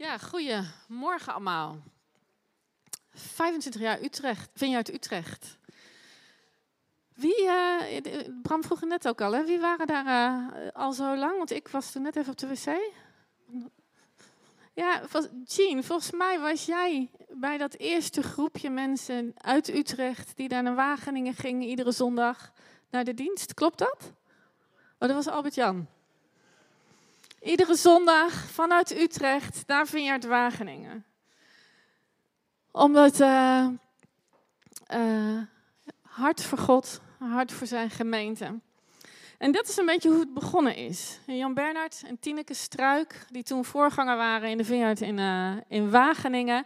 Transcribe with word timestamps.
Ja, 0.00 0.18
goedemorgen 0.18 1.32
allemaal. 1.32 1.78
25 3.12 3.80
jaar 3.80 4.02
Utrecht, 4.02 4.50
vind 4.54 4.70
je 4.70 4.76
uit 4.76 4.92
Utrecht. 4.92 5.58
Wie, 7.14 7.42
uh, 7.42 7.82
Bram 8.42 8.64
vroeg 8.64 8.80
net 8.80 9.08
ook 9.08 9.20
al, 9.20 9.32
hè? 9.32 9.44
wie 9.44 9.60
waren 9.60 9.86
daar 9.86 10.06
uh, 10.06 10.68
al 10.72 10.92
zo 10.92 11.16
lang? 11.16 11.36
Want 11.36 11.50
ik 11.50 11.68
was 11.68 11.92
toen 11.92 12.02
net 12.02 12.16
even 12.16 12.32
op 12.32 12.38
de 12.38 12.48
wc. 12.48 12.78
Ja, 14.74 15.02
Jean, 15.44 15.84
volgens 15.84 16.10
mij 16.10 16.40
was 16.40 16.64
jij 16.64 17.10
bij 17.28 17.58
dat 17.58 17.74
eerste 17.74 18.22
groepje 18.22 18.70
mensen 18.70 19.32
uit 19.36 19.68
Utrecht 19.68 20.36
die 20.36 20.48
daar 20.48 20.62
naar 20.62 20.74
Wageningen 20.74 21.34
gingen 21.34 21.68
iedere 21.68 21.92
zondag 21.92 22.52
naar 22.90 23.04
de 23.04 23.14
dienst. 23.14 23.54
Klopt 23.54 23.78
dat? 23.78 24.12
Oh, 24.98 25.08
dat 25.08 25.12
was 25.12 25.28
Albert-Jan. 25.28 25.88
Iedere 27.40 27.74
zondag 27.74 28.32
vanuit 28.32 28.98
Utrecht 28.98 29.62
naar 29.66 29.86
Vineyard 29.86 30.24
Wageningen. 30.24 31.04
Omdat 32.70 33.20
uh, 33.20 33.66
hart 36.02 36.42
voor 36.42 36.58
God, 36.58 37.00
hart 37.18 37.52
voor 37.52 37.66
zijn 37.66 37.90
gemeente. 37.90 38.58
En 39.38 39.52
dat 39.52 39.68
is 39.68 39.76
een 39.76 39.86
beetje 39.86 40.08
hoe 40.08 40.20
het 40.20 40.34
begonnen 40.34 40.76
is. 40.76 41.18
Jan 41.26 41.54
Bernhard 41.54 42.02
en 42.06 42.18
Tineke 42.18 42.54
Struik, 42.54 43.26
die 43.30 43.42
toen 43.42 43.64
voorganger 43.64 44.16
waren 44.16 44.48
in 44.48 44.56
de 44.56 44.64
Vineyard 44.64 45.00
in, 45.00 45.18
uh, 45.18 45.52
in 45.68 45.90
Wageningen, 45.90 46.64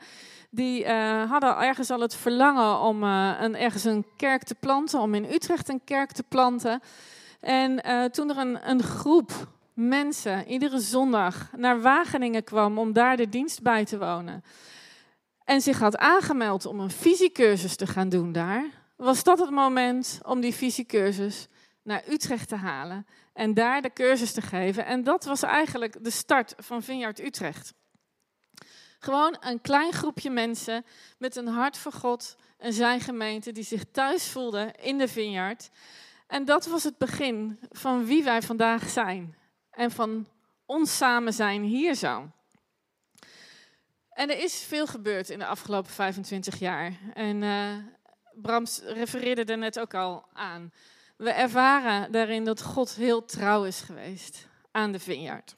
die 0.50 0.88
hadden 1.28 1.56
ergens 1.56 1.91
al 1.91 2.00
het 2.00 2.14
verlangen 2.14 2.78
om 2.78 3.02
een, 3.02 3.56
ergens 3.56 3.84
een 3.84 4.06
kerk 4.16 4.42
te 4.42 4.55
planten, 4.55 5.00
om 5.00 5.14
in 5.14 5.33
Utrecht 5.33 5.69
een 5.69 5.84
kerk 5.84 6.12
te 6.12 6.22
planten. 6.22 6.80
En 7.41 7.83
toen 8.12 8.30
er 8.30 8.38
een, 8.38 8.70
een 8.70 8.83
groep 8.83 9.52
mensen 9.74 10.46
iedere 10.46 10.78
zondag 10.78 11.51
naar 11.56 11.80
Wageningen 11.80 12.45
kwam 12.45 12.78
om 12.78 12.92
daar 12.92 13.16
de 13.16 13.28
dienst 13.28 13.62
bij 13.62 13.84
te 13.84 13.98
wonen. 13.98 14.45
En 15.44 15.61
zich 15.61 15.78
had 15.78 15.97
aangemeld 15.97 16.67
om 16.67 16.80
een 16.80 16.91
visiecursus 16.91 17.77
te 17.77 17.86
gaan 17.86 18.08
doen 18.08 18.33
daar, 18.33 18.64
was 18.97 19.22
dat 19.22 19.39
het 19.39 19.50
moment 19.50 20.20
om 20.22 20.41
die 20.41 20.55
visiecursus 20.55 21.48
naar 21.83 22.02
Utrecht 22.08 22.48
te 22.48 22.56
halen 22.56 23.06
en 23.33 23.55
daar 23.55 23.83
de 23.83 23.92
cursus 23.92 24.33
te 24.33 24.42
geven. 24.42 24.86
En 24.86 25.05
dat 25.05 25.25
was 25.25 25.42
eigenlijk 25.42 26.05
de 26.05 26.11
start 26.11 26.55
van 26.56 26.83
Vineyard 26.83 27.20
Utrecht. 27.20 27.75
Gewoon 28.98 29.36
een 29.41 29.61
klein 29.61 29.92
groepje 29.92 30.30
mensen 30.30 30.84
met 31.19 31.36
een 31.36 31.47
hart 31.47 31.78
voor 31.78 31.92
God 31.92 32.36
en 32.58 32.72
zijn 32.72 33.00
gemeente 33.00 33.52
die 33.52 33.64
zich 33.64 33.84
thuis 33.91 34.28
voelden 34.28 34.75
in 34.75 34.98
de 34.98 35.08
Vineyard. 35.08 35.70
En 36.27 36.45
dat 36.45 36.67
was 36.67 36.84
het 36.84 36.98
begin 36.98 37.58
van 37.70 38.05
wie 38.05 38.25
wij 38.25 38.42
vandaag 38.42 38.89
zijn 38.89 39.36
en 39.77 39.91
van 39.91 40.27
ons 40.67 40.97
samen 40.97 41.33
zijn 41.33 41.62
hier 41.62 41.94
zo. 41.94 42.30
En 44.11 44.30
er 44.30 44.39
is 44.39 44.62
veel 44.62 44.86
gebeurd 44.86 45.30
in 45.30 45.39
de 45.39 45.47
afgelopen 45.47 45.91
25 45.91 46.58
jaar. 46.58 46.92
En 47.14 47.42
uh, 47.42 47.77
Brams 48.34 48.80
refereerde 48.84 49.45
er 49.45 49.58
net 49.58 49.80
ook 49.80 49.95
al 49.95 50.25
aan. 50.33 50.72
We 51.17 51.30
ervaren 51.30 52.12
daarin 52.12 52.45
dat 52.45 52.62
God 52.62 52.95
heel 52.95 53.25
trouw 53.25 53.64
is 53.64 53.80
geweest 53.80 54.47
aan 54.70 54.92
de 54.92 54.98
vineyard. 54.98 55.56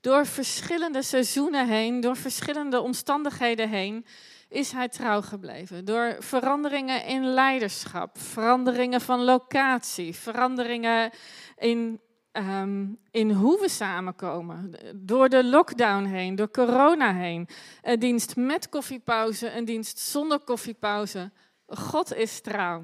Door 0.00 0.26
verschillende 0.26 1.02
seizoenen 1.02 1.68
heen, 1.68 2.00
door 2.00 2.16
verschillende 2.16 2.80
omstandigheden 2.80 3.68
heen, 3.68 4.06
is 4.48 4.72
hij 4.72 4.88
trouw 4.88 5.20
gebleven. 5.20 5.84
Door 5.84 6.16
veranderingen 6.18 7.04
in 7.04 7.24
leiderschap, 7.24 8.18
veranderingen 8.18 9.00
van 9.00 9.20
locatie, 9.20 10.14
veranderingen 10.14 11.10
in 11.56 12.00
um, 12.36 12.98
in 13.10 13.30
hoe 13.30 13.60
we 13.60 13.68
samenkomen. 13.68 14.74
Door 14.94 15.28
de 15.28 15.44
lockdown 15.44 16.04
heen, 16.04 16.34
door 16.34 16.50
corona 16.50 17.14
heen. 17.14 17.48
Een 17.82 17.98
dienst 17.98 18.36
met 18.36 18.68
koffiepauze, 18.68 19.50
een 19.50 19.64
dienst 19.64 19.98
zonder 19.98 20.38
koffiepauze. 20.38 21.30
God 21.66 22.14
is 22.14 22.40
trouw. 22.40 22.82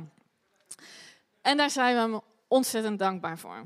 En 1.40 1.56
daar 1.56 1.70
zijn 1.70 1.94
we 1.94 2.00
hem 2.00 2.20
ontzettend 2.48 2.98
dankbaar 2.98 3.38
voor. 3.38 3.64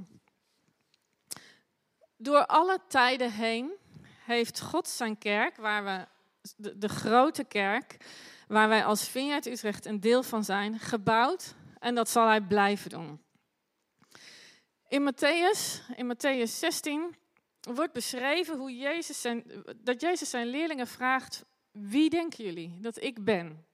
Door 2.17 2.47
alle 2.47 2.79
tijden 2.89 3.33
heen 3.33 3.73
heeft 4.25 4.61
God 4.61 4.89
zijn 4.89 5.19
kerk, 5.19 5.57
waar 5.57 5.85
we, 5.85 6.07
de, 6.57 6.79
de 6.79 6.89
grote 6.89 7.45
kerk, 7.45 7.97
waar 8.49 8.69
wij 8.69 8.85
als 8.85 9.09
Vineyard 9.09 9.47
Utrecht 9.47 9.87
een 9.87 10.01
deel 10.01 10.23
van 10.23 10.45
zijn, 10.45 10.79
gebouwd. 10.79 11.55
En 11.79 11.95
dat 11.95 12.09
zal 12.09 12.27
hij 12.27 12.41
blijven 12.41 12.91
doen. 12.91 13.21
In 14.89 15.03
Matthäus, 15.03 15.83
in 15.97 16.07
Matthäus 16.07 16.59
16 16.59 17.17
wordt 17.61 17.93
beschreven 17.93 18.59
hoe 18.59 18.77
Jezus 18.77 19.21
zijn, 19.21 19.65
dat 19.77 20.01
Jezus 20.01 20.31
zijn 20.31 20.47
leerlingen 20.47 20.87
vraagt, 20.87 21.45
wie 21.71 22.11
denken 22.11 22.45
jullie 22.45 22.81
dat 22.81 23.03
ik 23.03 23.25
ben? 23.25 23.67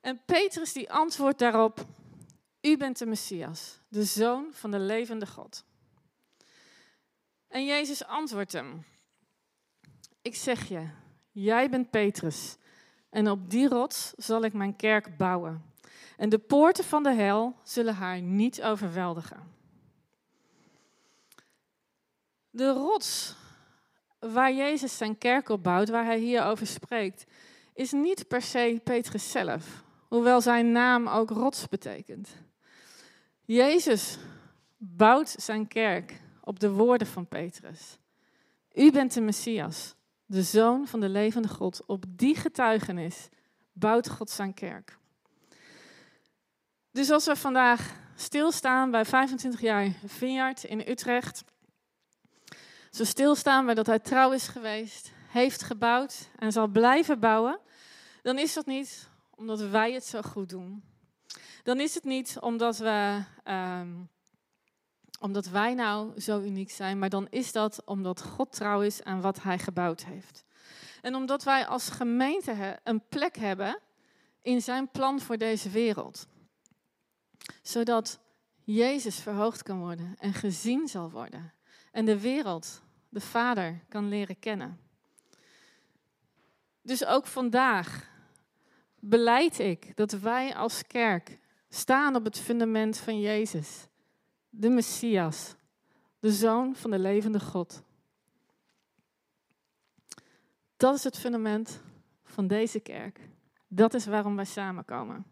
En 0.00 0.22
Petrus 0.24 0.72
die 0.72 0.92
antwoordt 0.92 1.38
daarop, 1.38 1.86
u 2.60 2.76
bent 2.76 2.98
de 2.98 3.06
Messias, 3.06 3.78
de 3.88 4.04
zoon 4.04 4.48
van 4.50 4.70
de 4.70 4.78
levende 4.78 5.26
God. 5.26 5.64
En 7.48 7.64
Jezus 7.64 8.04
antwoordt 8.04 8.52
hem, 8.52 8.84
ik 10.22 10.34
zeg 10.34 10.68
je, 10.68 10.88
jij 11.30 11.70
bent 11.70 11.90
Petrus 11.90 12.56
en 13.10 13.30
op 13.30 13.50
die 13.50 13.68
rots 13.68 14.12
zal 14.16 14.44
ik 14.44 14.52
mijn 14.52 14.76
kerk 14.76 15.16
bouwen. 15.16 15.64
En 16.16 16.28
de 16.28 16.38
poorten 16.38 16.84
van 16.84 17.02
de 17.02 17.12
hel 17.12 17.56
zullen 17.62 17.94
haar 17.94 18.20
niet 18.20 18.62
overweldigen. 18.62 19.61
De 22.54 22.70
rots 22.70 23.34
waar 24.18 24.52
Jezus 24.52 24.96
zijn 24.96 25.18
kerk 25.18 25.48
op 25.48 25.62
bouwt, 25.62 25.88
waar 25.88 26.04
hij 26.04 26.18
hier 26.18 26.44
over 26.44 26.66
spreekt, 26.66 27.24
is 27.74 27.92
niet 27.92 28.28
per 28.28 28.42
se 28.42 28.80
Petrus 28.84 29.30
zelf, 29.30 29.84
hoewel 30.08 30.40
zijn 30.40 30.72
naam 30.72 31.08
ook 31.08 31.30
rots 31.30 31.68
betekent. 31.68 32.28
Jezus 33.44 34.18
bouwt 34.76 35.34
zijn 35.38 35.68
kerk 35.68 36.20
op 36.40 36.60
de 36.60 36.70
woorden 36.70 37.06
van 37.06 37.26
Petrus. 37.26 37.98
U 38.74 38.90
bent 38.90 39.14
de 39.14 39.20
Messias, 39.20 39.94
de 40.26 40.42
zoon 40.42 40.86
van 40.86 41.00
de 41.00 41.08
levende 41.08 41.48
God. 41.48 41.86
Op 41.86 42.04
die 42.08 42.36
getuigenis 42.36 43.28
bouwt 43.72 44.08
God 44.08 44.30
zijn 44.30 44.54
kerk. 44.54 44.98
Dus 46.90 47.10
als 47.10 47.26
we 47.26 47.36
vandaag 47.36 47.94
stilstaan 48.14 48.90
bij 48.90 49.04
25 49.04 49.60
jaar 49.60 49.92
Vineyard 50.06 50.64
in 50.64 50.88
Utrecht, 50.88 51.44
zo 52.92 53.04
stilstaan 53.04 53.64
bij 53.64 53.74
dat 53.74 53.86
hij 53.86 53.98
trouw 53.98 54.32
is 54.32 54.48
geweest, 54.48 55.12
heeft 55.28 55.62
gebouwd 55.62 56.28
en 56.38 56.52
zal 56.52 56.66
blijven 56.66 57.20
bouwen, 57.20 57.58
dan 58.22 58.38
is 58.38 58.54
dat 58.54 58.66
niet 58.66 59.08
omdat 59.30 59.60
wij 59.60 59.92
het 59.92 60.04
zo 60.04 60.22
goed 60.22 60.48
doen. 60.48 60.82
Dan 61.62 61.80
is 61.80 61.94
het 61.94 62.04
niet 62.04 62.36
omdat, 62.40 62.78
we, 62.78 63.22
um, 63.44 64.08
omdat 65.20 65.46
wij 65.46 65.74
nou 65.74 66.20
zo 66.20 66.40
uniek 66.40 66.70
zijn, 66.70 66.98
maar 66.98 67.08
dan 67.08 67.26
is 67.30 67.52
dat 67.52 67.82
omdat 67.84 68.22
God 68.22 68.52
trouw 68.52 68.82
is 68.82 69.02
aan 69.02 69.20
wat 69.20 69.42
hij 69.42 69.58
gebouwd 69.58 70.04
heeft. 70.04 70.44
En 71.00 71.14
omdat 71.14 71.42
wij 71.42 71.66
als 71.66 71.88
gemeente 71.88 72.80
een 72.84 73.02
plek 73.08 73.36
hebben 73.36 73.78
in 74.42 74.62
zijn 74.62 74.90
plan 74.90 75.20
voor 75.20 75.36
deze 75.36 75.70
wereld. 75.70 76.26
Zodat 77.62 78.20
Jezus 78.64 79.16
verhoogd 79.16 79.62
kan 79.62 79.78
worden 79.78 80.14
en 80.18 80.34
gezien 80.34 80.88
zal 80.88 81.10
worden 81.10 81.52
en 81.92 82.04
de 82.04 82.20
wereld, 82.20 82.82
de 83.08 83.20
Vader, 83.20 83.80
kan 83.88 84.08
leren 84.08 84.38
kennen. 84.38 84.80
Dus 86.82 87.04
ook 87.04 87.26
vandaag 87.26 88.10
beleid 88.98 89.58
ik 89.58 89.96
dat 89.96 90.12
wij 90.12 90.54
als 90.54 90.86
kerk 90.86 91.38
staan 91.68 92.16
op 92.16 92.24
het 92.24 92.38
fundament 92.38 92.98
van 92.98 93.20
Jezus, 93.20 93.86
de 94.48 94.68
Messias, 94.68 95.54
de 96.18 96.32
Zoon 96.32 96.76
van 96.76 96.90
de 96.90 96.98
levende 96.98 97.40
God. 97.40 97.82
Dat 100.76 100.94
is 100.94 101.04
het 101.04 101.18
fundament 101.18 101.80
van 102.24 102.46
deze 102.46 102.80
kerk. 102.80 103.20
Dat 103.68 103.94
is 103.94 104.06
waarom 104.06 104.36
wij 104.36 104.44
samenkomen. 104.44 105.24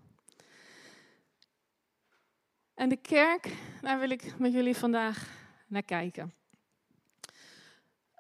En 2.74 2.88
de 2.88 2.96
kerk, 2.96 3.56
daar 3.80 3.98
wil 3.98 4.10
ik 4.10 4.38
met 4.38 4.52
jullie 4.52 4.76
vandaag 4.76 5.28
naar 5.66 5.82
kijken. 5.82 6.34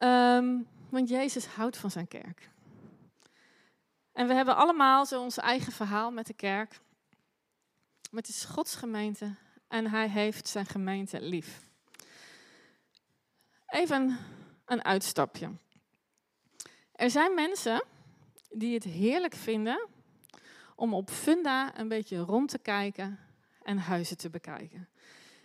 Um, 0.02 0.68
want 0.88 1.08
Jezus 1.08 1.46
houdt 1.46 1.76
van 1.76 1.90
zijn 1.90 2.08
kerk. 2.08 2.50
En 4.12 4.26
we 4.26 4.34
hebben 4.34 4.56
allemaal 4.56 5.06
zo 5.06 5.22
ons 5.22 5.36
eigen 5.36 5.72
verhaal 5.72 6.10
met 6.10 6.26
de 6.26 6.34
kerk. 6.34 6.80
Maar 8.10 8.20
het 8.20 8.28
is 8.28 8.44
Gods 8.44 8.74
gemeente 8.74 9.34
en 9.68 9.86
hij 9.86 10.08
heeft 10.08 10.48
zijn 10.48 10.66
gemeente 10.66 11.20
lief. 11.20 11.60
Even 13.66 14.18
een 14.64 14.84
uitstapje. 14.84 15.50
Er 16.92 17.10
zijn 17.10 17.34
mensen 17.34 17.84
die 18.50 18.74
het 18.74 18.84
heerlijk 18.84 19.34
vinden 19.34 19.88
om 20.74 20.94
op 20.94 21.10
Funda 21.10 21.78
een 21.78 21.88
beetje 21.88 22.18
rond 22.18 22.48
te 22.48 22.58
kijken 22.58 23.18
en 23.62 23.78
huizen 23.78 24.16
te 24.16 24.30
bekijken. 24.30 24.88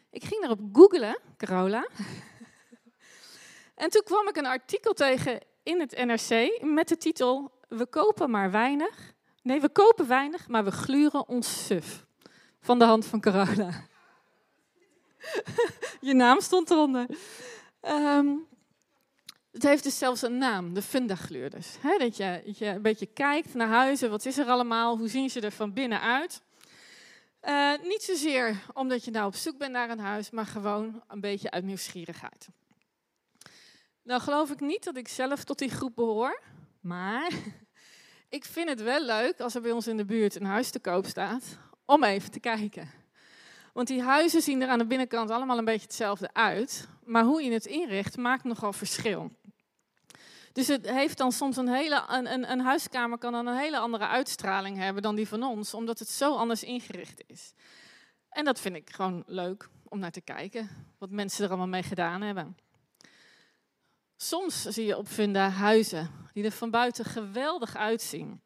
Ik 0.09 0.23
ging 0.23 0.43
erop 0.43 0.59
googlen, 0.73 1.19
Carola. 1.37 1.87
En 3.75 3.89
toen 3.89 4.04
kwam 4.04 4.27
ik 4.27 4.36
een 4.36 4.45
artikel 4.45 4.94
tegen 4.94 5.39
in 5.63 5.80
het 5.80 6.06
NRC 6.06 6.62
met 6.62 6.88
de 6.88 6.98
titel 6.98 7.51
We 7.68 7.86
kopen 7.86 8.30
maar 8.30 8.51
weinig. 8.51 9.13
Nee, 9.42 9.62
we 9.62 9.69
kopen 9.69 10.07
weinig, 10.07 10.48
maar 10.48 10.63
we 10.63 10.72
gluren 10.72 11.27
ons 11.27 11.66
suf. 11.66 12.06
Van 12.62 12.80
de 12.80 12.86
hand 12.86 13.06
van 13.06 13.22
corona. 13.22 13.88
Je 16.01 16.13
naam 16.13 16.42
stond 16.42 16.72
eronder. 16.72 17.06
Um, 17.81 18.48
het 19.51 19.63
heeft 19.63 19.83
dus 19.83 19.98
zelfs 19.98 20.22
een 20.22 20.38
naam, 20.38 20.74
de 20.74 20.81
fundagluurders. 20.81 21.68
Dat, 22.00 22.18
je, 22.18 22.42
je 22.57 22.66
een 22.66 22.81
beetje 22.81 23.06
kijkt 23.06 23.54
naar 23.54 23.68
huizen, 23.68 24.10
wat 24.10 24.25
is 24.25 24.38
er 24.38 24.45
allemaal, 24.45 24.98
hoe 24.98 25.07
zien 25.07 25.30
ze 25.30 25.42
er 25.42 25.51
van 25.51 25.74
binnen 25.74 26.01
uit. 26.01 26.42
Uh, 27.44 27.72
niet 27.83 28.04
zozeer 28.04 28.56
omdat 28.74 29.06
je 29.06 29.12
nou 29.12 29.25
op 29.25 29.36
zoek 29.36 29.57
bent 29.57 29.72
naar 29.72 29.89
een 29.89 30.00
huis, 30.00 30.30
maar 30.30 30.45
gewoon 30.45 31.04
een 31.07 31.19
beetje 31.19 31.51
uit 31.51 31.63
nieuwsgierigheid. 31.63 32.48
Nou 34.05 34.21
geloof 34.21 34.51
ik 34.51 34.59
niet 34.59 34.83
dat 34.83 34.97
ik 34.97 35.07
zelf 35.07 35.43
tot 35.43 35.57
die 35.57 35.69
groep 35.69 35.95
behoor, 35.95 36.41
maar 36.79 37.31
ik 38.29 38.45
vind 38.45 38.69
het 38.69 38.81
wel 38.81 39.05
leuk 39.05 39.39
als 39.39 39.55
er 39.55 39.61
bij 39.61 39.71
ons 39.71 39.87
in 39.87 39.97
de 39.97 40.05
buurt 40.05 40.35
een 40.35 40.45
huis 40.45 40.69
te 40.69 40.79
koop 40.79 41.05
staat, 41.05 41.57
om 41.85 42.03
even 42.03 42.31
te 42.31 42.39
kijken. 42.39 42.89
Want 43.73 43.87
die 43.87 44.01
huizen 44.01 44.41
zien 44.41 44.61
er 44.61 44.67
aan 44.67 44.77
de 44.77 44.85
binnenkant 44.85 45.29
allemaal 45.29 45.57
een 45.57 45.65
beetje 45.65 45.85
hetzelfde 45.85 46.33
uit, 46.33 46.87
maar 47.03 47.23
hoe 47.23 47.43
je 47.43 47.51
het 47.51 47.65
inricht 47.65 48.17
maakt 48.17 48.43
nogal 48.43 48.73
verschil. 48.73 49.31
Dus 50.51 50.67
het 50.67 50.89
heeft 50.89 51.17
dan 51.17 51.31
soms 51.31 51.57
een 51.57 51.69
hele, 51.69 52.03
een, 52.07 52.31
een, 52.33 52.51
een, 52.51 52.61
huiskamer 52.61 53.17
kan 53.17 53.31
dan 53.31 53.47
een 53.47 53.57
hele 53.57 53.77
andere 53.77 54.07
uitstraling 54.07 54.77
hebben 54.77 55.01
dan 55.01 55.15
die 55.15 55.27
van 55.27 55.43
ons, 55.43 55.73
omdat 55.73 55.99
het 55.99 56.09
zo 56.09 56.35
anders 56.35 56.63
ingericht 56.63 57.23
is. 57.27 57.53
En 58.29 58.45
dat 58.45 58.59
vind 58.59 58.75
ik 58.75 58.89
gewoon 58.89 59.23
leuk 59.25 59.69
om 59.83 59.99
naar 59.99 60.11
te 60.11 60.21
kijken, 60.21 60.69
wat 60.97 61.09
mensen 61.09 61.43
er 61.43 61.49
allemaal 61.49 61.67
mee 61.67 61.83
gedaan 61.83 62.21
hebben. 62.21 62.57
Soms 64.17 64.62
zie 64.62 64.85
je 64.85 64.97
op 64.97 65.07
Funda 65.07 65.50
huizen 65.50 66.09
die 66.33 66.44
er 66.44 66.51
van 66.51 66.69
buiten 66.69 67.06
geweldig 67.06 67.75
uitzien. 67.75 68.41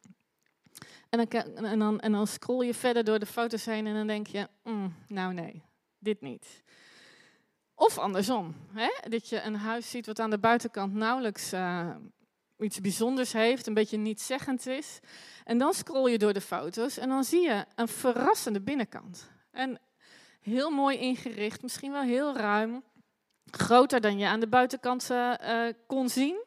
En 1.10 1.28
dan, 1.28 1.44
en, 1.56 1.80
dan, 1.80 2.00
en 2.00 2.12
dan 2.12 2.28
scroll 2.28 2.66
je 2.66 2.74
verder 2.74 3.04
door 3.04 3.20
de 3.20 3.26
foto's 3.26 3.66
heen 3.66 3.88
en 3.88 3.94
dan 3.94 4.08
denk 4.08 4.28
je, 4.28 4.48
mm, 4.64 4.96
nou 5.08 5.34
nee, 5.34 5.64
dit 6.00 6.22
niet. 6.22 6.64
Of 7.76 7.98
andersom, 7.98 8.56
hè? 8.74 9.10
dat 9.10 9.30
je 9.30 9.42
een 9.42 9.56
huis 9.56 9.90
ziet 9.90 10.06
wat 10.06 10.20
aan 10.20 10.30
de 10.30 10.40
buitenkant 10.40 10.94
nauwelijks 10.94 11.54
uh, 11.54 11.96
iets 12.60 12.82
bijzonders 12.82 13.34
heeft, 13.34 13.68
een 13.68 13.74
beetje 13.74 13.98
nietszeggend 13.98 14.68
is. 14.68 15.00
En 15.44 15.58
dan 15.58 15.74
scroll 15.74 16.12
je 16.12 16.18
door 16.18 16.34
de 16.34 16.42
foto's 16.42 16.98
en 16.98 17.10
dan 17.10 17.24
zie 17.24 17.42
je 17.42 17.66
een 17.76 17.88
verrassende 17.88 18.62
binnenkant. 18.62 19.30
En 19.52 19.80
heel 20.40 20.70
mooi 20.70 20.98
ingericht, 20.98 21.62
misschien 21.62 21.92
wel 21.92 22.02
heel 22.02 22.36
ruim, 22.36 22.84
groter 23.52 24.02
dan 24.02 24.18
je 24.18 24.28
aan 24.28 24.40
de 24.40 24.48
buitenkant 24.48 25.10
uh, 25.12 25.68
kon 25.88 26.10
zien. 26.10 26.46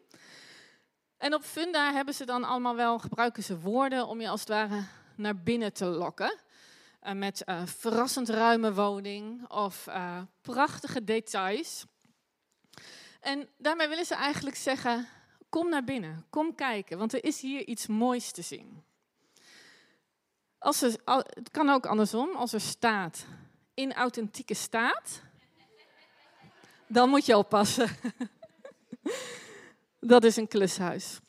En 1.16 1.34
op 1.34 1.42
Funda 1.42 1.92
hebben 1.92 2.14
ze 2.14 2.24
dan 2.24 2.44
allemaal 2.44 2.76
wel, 2.76 2.98
gebruiken 2.98 3.42
ze 3.42 3.58
woorden 3.58 4.06
om 4.06 4.20
je 4.20 4.28
als 4.28 4.40
het 4.40 4.48
ware 4.48 4.84
naar 5.16 5.36
binnen 5.36 5.72
te 5.72 5.84
lokken. 5.84 6.38
Uh, 7.02 7.12
met 7.12 7.44
verrassend 7.64 8.28
ruime 8.28 8.74
woning 8.74 9.48
of 9.48 9.88
prachtige 10.40 11.04
details. 11.04 11.84
En 13.20 13.48
daarmee 13.58 13.88
willen 13.88 14.04
ze 14.04 14.14
eigenlijk 14.14 14.56
zeggen: 14.56 15.08
kom 15.48 15.68
naar 15.68 15.84
binnen, 15.84 16.26
kom 16.30 16.54
kijken, 16.54 16.98
want 16.98 17.12
er 17.12 17.24
is 17.24 17.40
hier 17.40 17.66
iets 17.66 17.86
moois 17.86 18.30
te 18.30 18.42
zien. 18.42 18.84
Als 20.58 20.82
er, 20.82 20.96
het 21.04 21.50
kan 21.50 21.68
ook 21.68 21.86
andersom, 21.86 22.36
als 22.36 22.52
er 22.52 22.60
staat 22.60 23.26
in 23.74 23.92
authentieke 23.92 24.54
staat, 24.54 25.22
dan 26.92 27.08
moet 27.08 27.26
je 27.26 27.36
oppassen. 27.36 27.88
Dat 30.00 30.24
is 30.24 30.36
een 30.36 30.48
klushuis. 30.48 31.20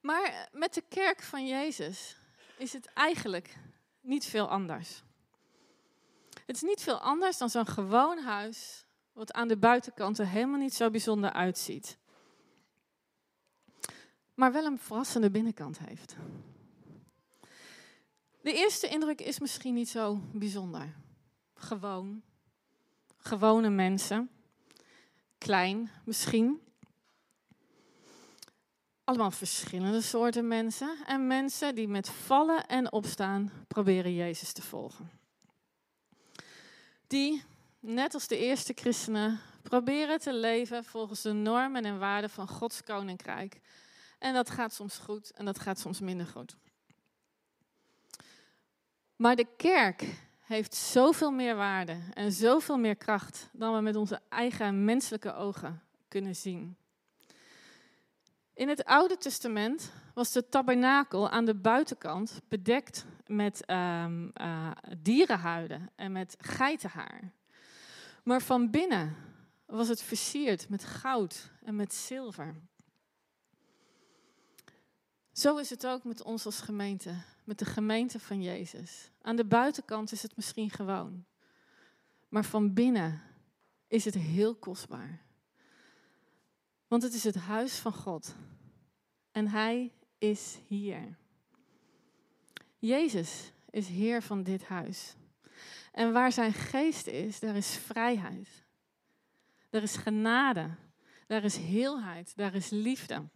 Maar 0.00 0.48
met 0.52 0.74
de 0.74 0.84
kerk 0.88 1.22
van 1.22 1.46
Jezus 1.46 2.16
is 2.56 2.72
het 2.72 2.86
eigenlijk 2.92 3.56
niet 4.00 4.24
veel 4.24 4.48
anders. 4.48 5.02
Het 6.46 6.56
is 6.56 6.62
niet 6.62 6.82
veel 6.82 6.98
anders 6.98 7.38
dan 7.38 7.50
zo'n 7.50 7.66
gewoon 7.66 8.18
huis, 8.18 8.86
wat 9.12 9.32
aan 9.32 9.48
de 9.48 9.56
buitenkant 9.56 10.18
er 10.18 10.26
helemaal 10.26 10.58
niet 10.58 10.74
zo 10.74 10.90
bijzonder 10.90 11.32
uitziet. 11.32 11.98
Maar 14.34 14.52
wel 14.52 14.64
een 14.64 14.78
verrassende 14.78 15.30
binnenkant 15.30 15.78
heeft. 15.78 16.16
De 18.42 18.52
eerste 18.52 18.88
indruk 18.88 19.20
is 19.20 19.38
misschien 19.38 19.74
niet 19.74 19.88
zo 19.88 20.20
bijzonder. 20.32 20.94
Gewoon. 21.54 22.22
Gewone 23.20 23.70
mensen. 23.70 24.30
Klein 25.38 25.90
misschien. 26.04 26.60
Allemaal 29.04 29.30
verschillende 29.30 30.00
soorten 30.00 30.48
mensen. 30.48 30.96
En 31.06 31.26
mensen 31.26 31.74
die 31.74 31.88
met 31.88 32.08
vallen 32.08 32.66
en 32.66 32.92
opstaan 32.92 33.52
proberen 33.68 34.14
Jezus 34.14 34.52
te 34.52 34.62
volgen. 34.62 35.10
Die, 37.06 37.44
net 37.78 38.14
als 38.14 38.26
de 38.26 38.38
eerste 38.38 38.72
christenen, 38.76 39.40
proberen 39.62 40.18
te 40.18 40.32
leven 40.32 40.84
volgens 40.84 41.22
de 41.22 41.32
normen 41.32 41.84
en 41.84 41.98
waarden 41.98 42.30
van 42.30 42.48
Gods 42.48 42.82
koninkrijk. 42.82 43.60
En 44.18 44.34
dat 44.34 44.50
gaat 44.50 44.74
soms 44.74 44.98
goed 44.98 45.30
en 45.30 45.44
dat 45.44 45.58
gaat 45.58 45.78
soms 45.78 46.00
minder 46.00 46.26
goed. 46.26 46.56
Maar 49.16 49.36
de 49.36 49.46
kerk 49.56 50.04
heeft 50.50 50.74
zoveel 50.74 51.30
meer 51.30 51.56
waarde 51.56 51.98
en 52.14 52.32
zoveel 52.32 52.78
meer 52.78 52.96
kracht 52.96 53.48
dan 53.52 53.74
we 53.74 53.80
met 53.80 53.96
onze 53.96 54.20
eigen 54.28 54.84
menselijke 54.84 55.34
ogen 55.34 55.82
kunnen 56.08 56.36
zien. 56.36 56.76
In 58.54 58.68
het 58.68 58.84
Oude 58.84 59.16
Testament 59.16 59.92
was 60.14 60.32
de 60.32 60.48
tabernakel 60.48 61.28
aan 61.28 61.44
de 61.44 61.54
buitenkant 61.54 62.40
bedekt 62.48 63.04
met 63.26 63.70
um, 63.70 64.32
uh, 64.40 64.70
dierenhuiden 64.98 65.90
en 65.96 66.12
met 66.12 66.36
geitenhaar. 66.38 67.32
Maar 68.22 68.42
van 68.42 68.70
binnen 68.70 69.16
was 69.66 69.88
het 69.88 70.02
versierd 70.02 70.68
met 70.68 70.84
goud 70.84 71.50
en 71.64 71.76
met 71.76 71.94
zilver. 71.94 72.54
Zo 75.32 75.56
is 75.56 75.70
het 75.70 75.86
ook 75.86 76.04
met 76.04 76.22
ons 76.22 76.46
als 76.46 76.60
gemeente, 76.60 77.14
met 77.50 77.58
de 77.58 77.64
gemeente 77.64 78.20
van 78.20 78.42
Jezus. 78.42 79.10
Aan 79.22 79.36
de 79.36 79.44
buitenkant 79.44 80.12
is 80.12 80.22
het 80.22 80.36
misschien 80.36 80.70
gewoon, 80.70 81.24
maar 82.28 82.44
van 82.44 82.74
binnen 82.74 83.22
is 83.86 84.04
het 84.04 84.14
heel 84.14 84.54
kostbaar. 84.54 85.20
Want 86.88 87.02
het 87.02 87.14
is 87.14 87.24
het 87.24 87.34
huis 87.34 87.78
van 87.78 87.92
God. 87.92 88.34
En 89.32 89.48
Hij 89.48 89.92
is 90.18 90.58
hier. 90.66 91.16
Jezus 92.78 93.52
is 93.70 93.88
Heer 93.88 94.22
van 94.22 94.42
dit 94.42 94.64
huis. 94.64 95.14
En 95.92 96.12
waar 96.12 96.32
Zijn 96.32 96.52
geest 96.52 97.06
is, 97.06 97.40
daar 97.40 97.56
is 97.56 97.76
vrijheid. 97.76 98.64
Daar 99.70 99.82
is 99.82 99.96
genade. 99.96 100.70
Daar 101.26 101.44
is 101.44 101.56
heelheid. 101.56 102.36
Daar 102.36 102.54
is 102.54 102.70
liefde. 102.70 103.28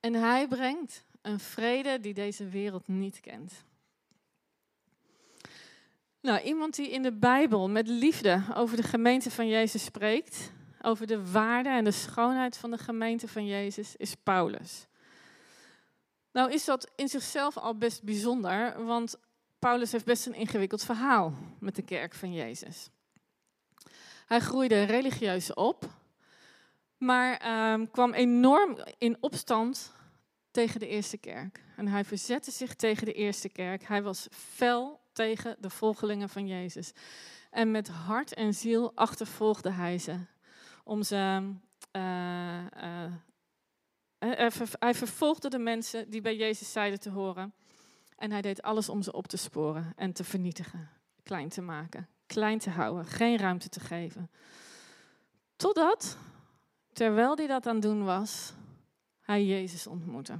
En 0.00 0.14
Hij 0.14 0.48
brengt 0.48 1.06
een 1.22 1.40
vrede 1.40 2.00
die 2.00 2.14
deze 2.14 2.48
wereld 2.48 2.88
niet 2.88 3.20
kent. 3.20 3.52
Nou, 6.20 6.40
iemand 6.40 6.74
die 6.76 6.90
in 6.90 7.02
de 7.02 7.12
Bijbel 7.12 7.68
met 7.68 7.88
liefde 7.88 8.42
over 8.54 8.76
de 8.76 8.82
gemeente 8.82 9.30
van 9.30 9.48
Jezus 9.48 9.84
spreekt, 9.84 10.52
over 10.82 11.06
de 11.06 11.30
waarde 11.30 11.68
en 11.68 11.84
de 11.84 11.90
schoonheid 11.90 12.56
van 12.56 12.70
de 12.70 12.78
gemeente 12.78 13.28
van 13.28 13.46
Jezus 13.46 13.96
is 13.96 14.14
Paulus. 14.14 14.86
Nou 16.32 16.52
is 16.52 16.64
dat 16.64 16.90
in 16.96 17.08
zichzelf 17.08 17.56
al 17.56 17.78
best 17.78 18.02
bijzonder, 18.02 18.84
want 18.84 19.16
Paulus 19.58 19.92
heeft 19.92 20.04
best 20.04 20.26
een 20.26 20.34
ingewikkeld 20.34 20.84
verhaal 20.84 21.32
met 21.60 21.76
de 21.76 21.82
kerk 21.82 22.14
van 22.14 22.32
Jezus. 22.32 22.90
Hij 24.26 24.40
groeide 24.40 24.82
religieus 24.82 25.54
op, 25.54 25.84
maar 26.96 27.36
ehm, 27.36 27.86
kwam 27.90 28.12
enorm 28.12 28.78
in 28.98 29.16
opstand 29.20 29.92
tegen 30.58 30.80
de 30.80 30.88
eerste 30.88 31.18
kerk. 31.18 31.60
En 31.76 31.88
hij 31.88 32.04
verzette 32.04 32.50
zich 32.50 32.74
tegen 32.74 33.04
de 33.04 33.12
eerste 33.12 33.48
kerk. 33.48 33.82
Hij 33.82 34.02
was 34.02 34.26
fel 34.30 35.00
tegen 35.12 35.56
de 35.58 35.70
volgelingen 35.70 36.28
van 36.28 36.46
Jezus. 36.46 36.92
En 37.50 37.70
met 37.70 37.88
hart 37.88 38.34
en 38.34 38.54
ziel 38.54 38.92
achtervolgde 38.94 39.70
hij 39.70 39.98
ze 39.98 40.18
om 40.84 41.02
ze. 41.02 41.52
Uh, 41.92 42.64
uh, 42.76 43.12
hij 44.78 44.94
vervolgde 44.94 45.48
de 45.48 45.58
mensen 45.58 46.10
die 46.10 46.20
bij 46.20 46.36
Jezus 46.36 46.72
zeiden 46.72 47.00
te 47.00 47.10
horen. 47.10 47.54
En 48.16 48.30
hij 48.30 48.42
deed 48.42 48.62
alles 48.62 48.88
om 48.88 49.02
ze 49.02 49.12
op 49.12 49.26
te 49.26 49.36
sporen 49.36 49.92
en 49.96 50.12
te 50.12 50.24
vernietigen, 50.24 50.90
klein 51.22 51.48
te 51.48 51.60
maken, 51.60 52.08
klein 52.26 52.58
te 52.58 52.70
houden, 52.70 53.06
geen 53.06 53.36
ruimte 53.36 53.68
te 53.68 53.80
geven. 53.80 54.30
Totdat, 55.56 56.18
terwijl 56.92 57.36
hij 57.36 57.46
dat 57.46 57.66
aan 57.66 57.80
doen 57.80 58.04
was, 58.04 58.52
hij 59.28 59.44
Jezus 59.44 59.86
ontmoette. 59.86 60.38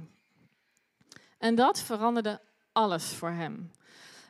En 1.37 1.55
dat 1.55 1.81
veranderde 1.81 2.41
alles 2.71 3.13
voor 3.13 3.29
hem. 3.29 3.71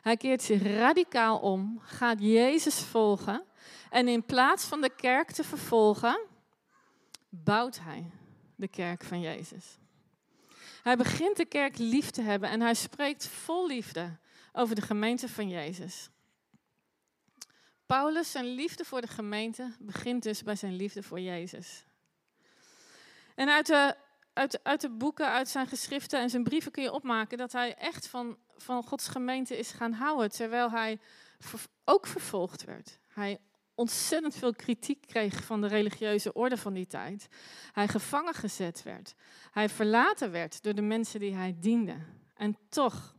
Hij 0.02 0.16
keert 0.16 0.42
zich 0.42 0.62
radicaal 0.62 1.38
om, 1.38 1.80
gaat 1.82 2.20
Jezus 2.20 2.78
volgen 2.78 3.44
en 3.90 4.08
in 4.08 4.24
plaats 4.24 4.64
van 4.64 4.80
de 4.80 4.94
kerk 4.94 5.30
te 5.30 5.44
vervolgen, 5.44 6.20
bouwt 7.28 7.78
hij 7.78 8.10
de 8.54 8.68
kerk 8.68 9.04
van 9.04 9.20
Jezus. 9.20 9.78
Hij 10.82 10.96
begint 10.96 11.36
de 11.36 11.44
kerk 11.44 11.78
lief 11.78 12.10
te 12.10 12.22
hebben 12.22 12.50
en 12.50 12.60
hij 12.60 12.74
spreekt 12.74 13.26
vol 13.26 13.66
liefde 13.66 14.18
over 14.52 14.74
de 14.74 14.82
gemeente 14.82 15.28
van 15.28 15.48
Jezus. 15.48 16.10
Paulus, 17.86 18.30
zijn 18.30 18.46
liefde 18.46 18.84
voor 18.84 19.00
de 19.00 19.08
gemeente, 19.08 19.72
begint 19.78 20.22
dus 20.22 20.42
bij 20.42 20.56
zijn 20.56 20.76
liefde 20.76 21.02
voor 21.02 21.20
Jezus. 21.20 21.84
En 23.34 23.48
uit 23.48 23.66
de, 23.66 23.96
uit, 24.40 24.60
uit 24.62 24.80
de 24.80 24.90
boeken, 24.90 25.26
uit 25.26 25.48
zijn 25.48 25.66
geschriften 25.66 26.20
en 26.20 26.30
zijn 26.30 26.44
brieven 26.44 26.72
kun 26.72 26.82
je 26.82 26.92
opmaken 26.92 27.38
dat 27.38 27.52
hij 27.52 27.74
echt 27.74 28.06
van, 28.06 28.36
van 28.56 28.82
Gods 28.82 29.08
gemeente 29.08 29.58
is 29.58 29.70
gaan 29.70 29.92
houden, 29.92 30.30
terwijl 30.30 30.70
hij 30.70 30.98
ook 31.84 32.06
vervolgd 32.06 32.64
werd. 32.64 32.98
Hij 33.08 33.38
ontzettend 33.74 34.34
veel 34.34 34.54
kritiek 34.54 35.06
kreeg 35.06 35.44
van 35.44 35.60
de 35.60 35.66
religieuze 35.66 36.32
orde 36.32 36.56
van 36.56 36.72
die 36.72 36.86
tijd. 36.86 37.28
Hij 37.72 37.88
gevangen 37.88 38.34
gezet 38.34 38.82
werd. 38.82 39.14
Hij 39.50 39.68
verlaten 39.68 40.30
werd 40.30 40.62
door 40.62 40.74
de 40.74 40.82
mensen 40.82 41.20
die 41.20 41.34
hij 41.34 41.56
diende. 41.58 41.96
En 42.34 42.58
toch, 42.68 43.16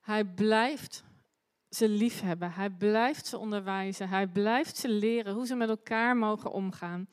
hij 0.00 0.24
blijft 0.24 1.04
ze 1.68 1.88
liefhebben. 1.88 2.52
Hij 2.52 2.70
blijft 2.70 3.26
ze 3.26 3.38
onderwijzen. 3.38 4.08
Hij 4.08 4.26
blijft 4.26 4.76
ze 4.76 4.88
leren 4.88 5.34
hoe 5.34 5.46
ze 5.46 5.54
met 5.54 5.68
elkaar 5.68 6.16
mogen 6.16 6.52
omgaan. 6.52 7.08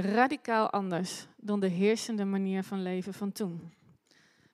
Radicaal 0.00 0.70
anders 0.70 1.26
dan 1.36 1.60
de 1.60 1.68
heersende 1.68 2.24
manier 2.24 2.64
van 2.64 2.82
leven 2.82 3.14
van 3.14 3.32
toen. 3.32 3.74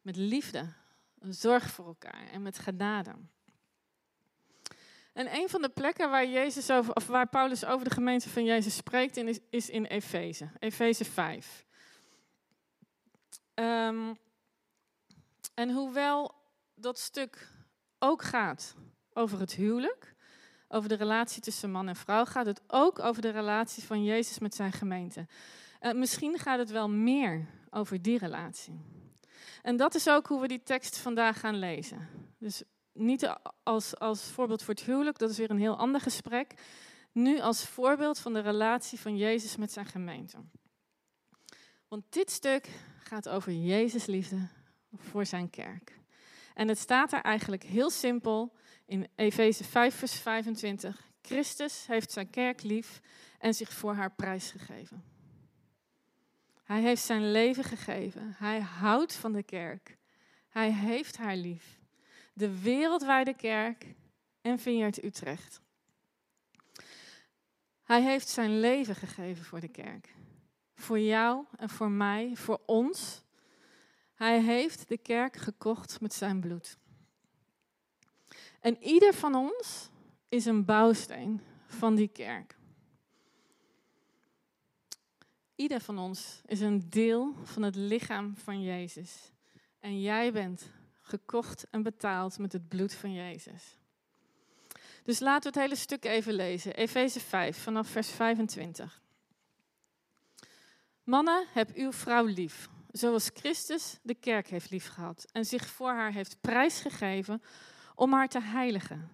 Met 0.03 0.17
liefde, 0.17 0.73
zorg 1.21 1.71
voor 1.71 1.87
elkaar 1.87 2.29
en 2.33 2.43
met 2.43 2.59
genade. 2.59 3.15
En 5.13 5.35
een 5.35 5.49
van 5.49 5.63
de 5.63 5.69
plekken 5.69 6.11
waar, 6.11 6.27
Jezus 6.27 6.71
over, 6.71 6.95
of 6.95 7.07
waar 7.07 7.29
Paulus 7.29 7.65
over 7.65 7.89
de 7.89 7.95
gemeente 7.95 8.29
van 8.29 8.45
Jezus 8.45 8.77
spreekt 8.77 9.17
is, 9.51 9.71
in 9.71 9.85
Efeze, 9.85 10.51
Efeze 10.59 11.05
5. 11.05 11.67
Ehm, 13.55 14.15
en 15.55 15.71
hoewel 15.71 16.35
dat 16.75 16.99
stuk 16.99 17.49
ook 17.99 18.23
gaat 18.23 18.75
over 19.13 19.41
het 19.41 19.53
huwelijk, 19.53 20.15
over 20.73 20.89
de 20.89 20.95
relatie 20.95 21.43
tussen 21.43 21.71
man 21.71 21.89
en 21.89 21.97
vrouw, 21.97 22.25
gaat 22.25 22.47
het 22.47 22.61
ook 22.67 22.99
over 22.99 23.23
de 23.23 23.31
relatie 23.31 23.83
van 23.83 24.05
Jezus 24.05 24.39
met 24.39 24.55
zijn 24.55 24.73
gemeente. 24.73 25.27
Uh, 25.81 25.93
misschien 25.93 26.39
gaat 26.39 26.59
het 26.59 26.71
wel 26.71 26.89
meer 26.89 27.47
over 27.71 28.03
die 28.03 28.19
relatie. 28.19 28.81
En 29.63 29.77
dat 29.77 29.95
is 29.95 30.09
ook 30.09 30.27
hoe 30.27 30.41
we 30.41 30.49
die 30.49 30.63
tekst 30.63 30.99
vandaag 30.99 31.41
gaan 31.41 31.59
lezen. 31.59 32.09
Dus 32.39 32.63
niet 32.93 33.37
als, 33.63 33.99
als 33.99 34.23
voorbeeld 34.23 34.63
voor 34.63 34.75
het 34.75 34.83
huwelijk, 34.83 35.19
dat 35.19 35.31
is 35.31 35.39
weer 35.39 35.51
een 35.51 35.59
heel 35.59 35.77
ander 35.77 36.01
gesprek. 36.01 36.55
Nu 37.13 37.41
als 37.41 37.65
voorbeeld 37.65 38.19
van 38.19 38.33
de 38.33 38.41
relatie 38.41 39.01
van 39.01 39.17
Jezus 39.17 39.57
met 39.57 39.73
zijn 39.73 39.87
gemeente. 39.87 40.39
Want 41.89 42.05
dit 42.09 42.31
stuk 42.31 42.69
gaat 42.99 43.29
over 43.29 43.53
Jezus' 43.53 44.07
liefde 44.07 44.49
voor 44.97 45.27
zijn 45.27 45.51
kerk. 45.51 46.01
En 46.55 46.69
het 46.69 46.79
staat 46.79 47.13
er 47.13 47.21
eigenlijk 47.21 47.63
heel 47.63 47.91
simpel 47.91 48.53
in 48.93 49.09
Efeze 49.15 49.65
5, 49.65 49.95
vers 49.95 50.15
25. 50.15 51.11
Christus 51.23 51.87
heeft 51.87 52.13
zijn 52.13 52.31
kerk 52.31 52.63
lief 52.63 53.01
en 53.39 53.55
zich 53.55 53.73
voor 53.73 53.95
haar 53.95 54.13
prijs 54.13 54.51
gegeven. 54.51 55.05
Hij 56.63 56.81
heeft 56.81 57.03
zijn 57.03 57.33
leven 57.33 57.65
gegeven. 57.65 58.35
Hij 58.39 58.61
houdt 58.61 59.15
van 59.15 59.33
de 59.33 59.43
kerk. 59.43 59.97
Hij 60.49 60.73
heeft 60.73 61.17
haar 61.17 61.37
lief 61.37 61.81
de 62.33 62.61
wereldwijde 62.61 63.35
kerk 63.35 63.87
en 64.41 64.59
Vineyard 64.59 65.05
Utrecht. 65.05 65.61
Hij 67.83 68.03
heeft 68.03 68.29
zijn 68.29 68.61
leven 68.61 68.95
gegeven 68.95 69.45
voor 69.45 69.61
de 69.61 69.69
kerk. 69.69 70.15
Voor 70.75 71.01
jou 71.01 71.45
en 71.57 71.69
voor 71.69 71.91
mij, 71.91 72.37
voor 72.37 72.61
ons. 72.67 73.23
Hij 74.15 74.41
heeft 74.41 74.89
de 74.89 74.99
kerk 74.99 75.37
gekocht 75.37 76.01
met 76.01 76.15
zijn 76.15 76.41
bloed. 76.41 76.79
En 78.63 78.83
ieder 78.83 79.15
van 79.15 79.35
ons 79.35 79.89
is 80.29 80.45
een 80.45 80.65
bouwsteen 80.65 81.41
van 81.67 81.95
die 81.95 82.09
kerk. 82.09 82.57
Ieder 85.55 85.81
van 85.81 85.99
ons 85.99 86.41
is 86.47 86.61
een 86.61 86.91
deel 86.91 87.35
van 87.43 87.63
het 87.63 87.75
lichaam 87.75 88.37
van 88.37 88.63
Jezus. 88.63 89.33
En 89.81 90.01
jij 90.01 90.33
bent 90.33 90.71
gekocht 91.01 91.67
en 91.71 91.83
betaald 91.83 92.39
met 92.39 92.53
het 92.53 92.69
bloed 92.69 92.95
van 92.95 93.13
Jezus. 93.13 93.79
Dus 95.03 95.21
laten 95.21 95.53
we 95.53 95.59
het 95.59 95.69
hele 95.69 95.81
stuk 95.81 96.05
even 96.05 96.33
lezen. 96.33 96.75
Efeze 96.75 97.21
5, 97.21 97.59
vanaf 97.59 97.89
vers 97.89 98.09
25. 98.09 99.03
Mannen, 101.05 101.47
heb 101.53 101.75
uw 101.75 101.93
vrouw 101.93 102.25
lief, 102.25 102.69
zoals 102.91 103.31
Christus 103.35 103.99
de 104.03 104.15
kerk 104.15 104.49
heeft 104.49 104.71
liefgehad 104.71 105.27
en 105.33 105.45
zich 105.45 105.67
voor 105.67 105.91
haar 105.91 106.13
heeft 106.13 106.41
prijsgegeven 106.41 107.43
om 107.95 108.13
haar 108.13 108.29
te 108.29 108.41
heiligen, 108.41 109.11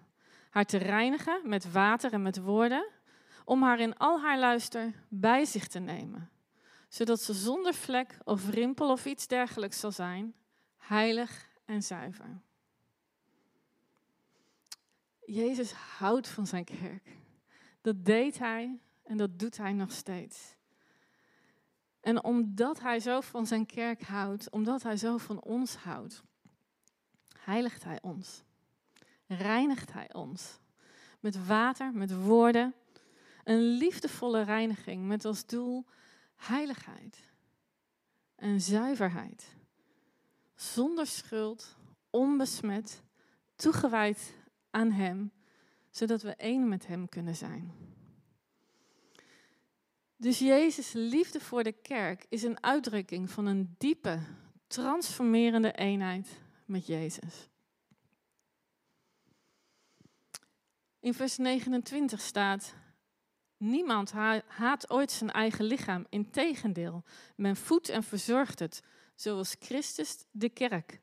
haar 0.49 0.65
te 0.65 0.77
reinigen 0.77 1.41
met 1.43 1.71
water 1.71 2.13
en 2.13 2.21
met 2.21 2.41
woorden, 2.41 2.87
om 3.45 3.63
haar 3.63 3.79
in 3.79 3.97
al 3.97 4.21
haar 4.21 4.39
luister 4.39 4.93
bij 5.07 5.45
zich 5.45 5.67
te 5.67 5.79
nemen, 5.79 6.29
zodat 6.87 7.21
ze 7.21 7.33
zonder 7.33 7.73
vlek 7.73 8.17
of 8.23 8.49
rimpel 8.49 8.91
of 8.91 9.05
iets 9.05 9.27
dergelijks 9.27 9.79
zal 9.79 9.91
zijn, 9.91 10.33
heilig 10.77 11.49
en 11.65 11.83
zuiver. 11.83 12.41
Jezus 15.25 15.71
houdt 15.71 16.27
van 16.27 16.47
zijn 16.47 16.63
kerk. 16.63 17.17
Dat 17.81 18.05
deed 18.05 18.39
hij 18.39 18.79
en 19.03 19.17
dat 19.17 19.39
doet 19.39 19.57
hij 19.57 19.73
nog 19.73 19.91
steeds. 19.91 20.55
En 21.99 22.23
omdat 22.23 22.79
hij 22.79 22.99
zo 22.99 23.21
van 23.21 23.47
zijn 23.47 23.65
kerk 23.65 24.01
houdt, 24.01 24.49
omdat 24.49 24.83
hij 24.83 24.97
zo 24.97 25.17
van 25.17 25.41
ons 25.41 25.75
houdt, 25.75 26.23
heiligt 27.37 27.83
hij 27.83 28.01
ons. 28.01 28.43
Reinigt 29.31 29.93
hij 29.93 30.13
ons. 30.13 30.59
Met 31.19 31.45
water, 31.45 31.93
met 31.93 32.23
woorden. 32.23 32.73
Een 33.43 33.61
liefdevolle 33.61 34.41
reiniging 34.41 35.07
met 35.07 35.25
als 35.25 35.45
doel 35.45 35.85
heiligheid 36.35 37.17
en 38.35 38.61
zuiverheid 38.61 39.57
zonder 40.55 41.07
schuld, 41.07 41.75
onbesmet, 42.09 43.03
toegewijd 43.55 44.33
aan 44.69 44.91
Hem, 44.91 45.31
zodat 45.89 46.21
we 46.21 46.35
één 46.35 46.67
met 46.67 46.87
Hem 46.87 47.09
kunnen 47.09 47.35
zijn. 47.35 47.71
Dus 50.15 50.39
Jezus' 50.39 50.91
liefde 50.93 51.39
voor 51.39 51.63
de 51.63 51.71
kerk 51.71 52.25
is 52.29 52.43
een 52.43 52.63
uitdrukking 52.63 53.29
van 53.29 53.45
een 53.45 53.75
diepe, 53.77 54.19
transformerende 54.67 55.71
eenheid 55.71 56.27
met 56.65 56.85
Jezus. 56.85 57.48
In 60.99 61.13
vers 61.13 61.37
29 61.37 62.21
staat: 62.21 62.73
Niemand 63.57 64.11
haat 64.47 64.89
ooit 64.89 65.11
zijn 65.11 65.31
eigen 65.31 65.65
lichaam. 65.65 66.05
Integendeel, 66.09 67.03
men 67.35 67.55
voedt 67.55 67.89
en 67.89 68.03
verzorgt 68.03 68.59
het, 68.59 68.83
zoals 69.15 69.55
Christus 69.59 70.25
de 70.31 70.49
kerk. 70.49 71.01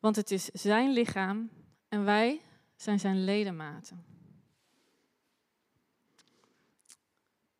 Want 0.00 0.16
het 0.16 0.30
is 0.30 0.44
zijn 0.44 0.92
lichaam 0.92 1.50
en 1.88 2.04
wij 2.04 2.40
zijn 2.76 3.00
zijn 3.00 3.24
ledematen. 3.24 4.04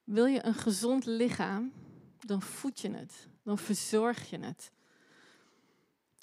Wil 0.04 0.26
je 0.26 0.44
een 0.44 0.54
gezond 0.54 1.04
lichaam, 1.04 1.72
dan 2.20 2.42
voed 2.42 2.80
je 2.80 2.90
het, 2.90 3.28
dan 3.42 3.58
verzorg 3.58 4.30
je 4.30 4.38
het. 4.38 4.72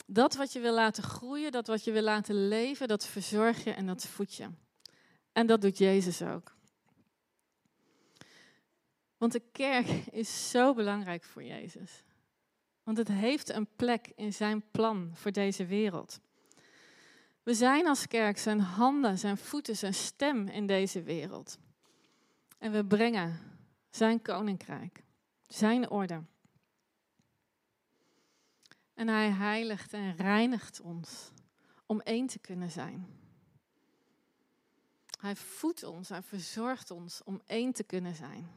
Dat 0.05 0.35
wat 0.35 0.53
je 0.53 0.59
wil 0.59 0.73
laten 0.73 1.03
groeien, 1.03 1.51
dat 1.51 1.67
wat 1.67 1.83
je 1.83 1.91
wil 1.91 2.01
laten 2.01 2.47
leven, 2.47 2.87
dat 2.87 3.05
verzorg 3.05 3.63
je 3.63 3.71
en 3.71 3.85
dat 3.85 4.05
voed 4.05 4.35
je. 4.35 4.49
En 5.33 5.47
dat 5.47 5.61
doet 5.61 5.77
Jezus 5.77 6.21
ook. 6.21 6.55
Want 9.17 9.31
de 9.31 9.43
kerk 9.51 9.87
is 10.11 10.49
zo 10.49 10.73
belangrijk 10.73 11.23
voor 11.23 11.43
Jezus. 11.43 12.03
Want 12.83 12.97
het 12.97 13.07
heeft 13.07 13.49
een 13.49 13.67
plek 13.75 14.11
in 14.15 14.33
zijn 14.33 14.63
plan 14.71 15.11
voor 15.13 15.31
deze 15.31 15.65
wereld. 15.65 16.19
We 17.43 17.53
zijn 17.53 17.87
als 17.87 18.07
kerk 18.07 18.37
zijn 18.37 18.59
handen, 18.59 19.17
zijn 19.19 19.37
voeten, 19.37 19.75
zijn 19.75 19.93
stem 19.93 20.47
in 20.47 20.67
deze 20.67 21.03
wereld. 21.03 21.57
En 22.57 22.71
we 22.71 22.85
brengen 22.85 23.39
zijn 23.89 24.21
koninkrijk, 24.21 25.03
zijn 25.47 25.89
orde. 25.89 26.23
En 28.93 29.07
hij 29.07 29.29
heiligt 29.29 29.93
en 29.93 30.15
reinigt 30.15 30.81
ons 30.81 31.31
om 31.85 31.99
één 32.01 32.27
te 32.27 32.39
kunnen 32.39 32.71
zijn. 32.71 33.22
Hij 35.23 35.35
voedt 35.35 35.83
ons, 35.83 36.09
hij 36.09 36.21
verzorgt 36.21 36.91
ons 36.91 37.23
om 37.23 37.41
één 37.45 37.73
te 37.73 37.83
kunnen 37.83 38.15
zijn. 38.15 38.51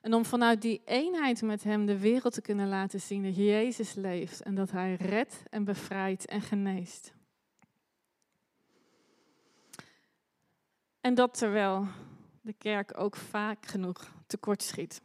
En 0.00 0.14
om 0.14 0.24
vanuit 0.24 0.62
die 0.62 0.82
eenheid 0.84 1.42
met 1.42 1.62
Hem 1.62 1.86
de 1.86 1.98
wereld 1.98 2.32
te 2.32 2.40
kunnen 2.40 2.68
laten 2.68 3.00
zien 3.00 3.22
dat 3.22 3.36
Jezus 3.36 3.94
leeft 3.94 4.42
en 4.42 4.54
dat 4.54 4.70
Hij 4.70 4.94
redt 4.94 5.42
en 5.50 5.64
bevrijdt 5.64 6.26
en 6.26 6.40
geneest. 6.40 7.14
En 11.00 11.14
dat 11.14 11.38
terwijl 11.38 11.86
de 12.40 12.52
kerk 12.52 12.98
ook 12.98 13.16
vaak 13.16 13.66
genoeg 13.66 14.12
tekortschiet. 14.26 15.02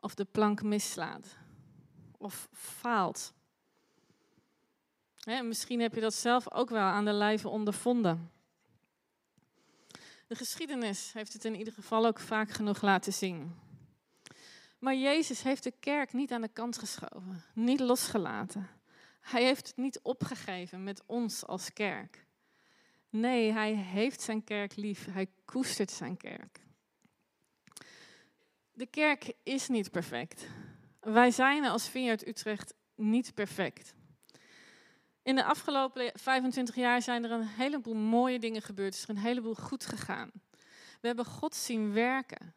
of 0.00 0.14
de 0.14 0.24
plank 0.24 0.62
mislaat 0.62 1.36
of 2.18 2.48
faalt. 2.52 3.32
misschien 5.42 5.80
heb 5.80 5.94
je 5.94 6.00
dat 6.00 6.14
zelf 6.14 6.52
ook 6.52 6.70
wel 6.70 6.82
aan 6.82 7.04
de 7.04 7.12
lijve 7.12 7.48
ondervonden. 7.48 8.38
De 10.30 10.36
geschiedenis 10.36 11.12
heeft 11.12 11.32
het 11.32 11.44
in 11.44 11.54
ieder 11.54 11.72
geval 11.72 12.06
ook 12.06 12.18
vaak 12.18 12.50
genoeg 12.50 12.82
laten 12.82 13.12
zien. 13.12 13.54
Maar 14.78 14.94
Jezus 14.94 15.42
heeft 15.42 15.62
de 15.62 15.72
kerk 15.80 16.12
niet 16.12 16.32
aan 16.32 16.40
de 16.40 16.48
kant 16.48 16.78
geschoven, 16.78 17.44
niet 17.54 17.80
losgelaten. 17.80 18.68
Hij 19.20 19.44
heeft 19.44 19.66
het 19.66 19.76
niet 19.76 20.00
opgegeven 20.02 20.84
met 20.84 21.02
ons 21.06 21.46
als 21.46 21.72
kerk. 21.72 22.26
Nee, 23.08 23.52
hij 23.52 23.74
heeft 23.74 24.20
zijn 24.20 24.44
kerk 24.44 24.76
lief. 24.76 25.06
Hij 25.10 25.26
koestert 25.44 25.90
zijn 25.90 26.16
kerk. 26.16 26.60
De 28.72 28.86
kerk 28.86 29.32
is 29.42 29.68
niet 29.68 29.90
perfect. 29.90 30.46
Wij 31.00 31.30
zijn 31.30 31.64
als 31.64 31.88
Vineyard 31.88 32.26
Utrecht 32.26 32.74
niet 32.94 33.34
perfect. 33.34 33.94
In 35.30 35.36
de 35.36 35.44
afgelopen 35.44 36.10
25 36.14 36.74
jaar 36.74 37.02
zijn 37.02 37.24
er 37.24 37.30
een 37.30 37.46
heleboel 37.46 37.94
mooie 37.94 38.38
dingen 38.38 38.62
gebeurd. 38.62 38.94
Is 38.94 39.02
er 39.02 39.10
een 39.10 39.18
heleboel 39.18 39.54
goed 39.54 39.86
gegaan. 39.86 40.30
We 41.00 41.06
hebben 41.06 41.24
God 41.24 41.54
zien 41.54 41.92
werken. 41.92 42.54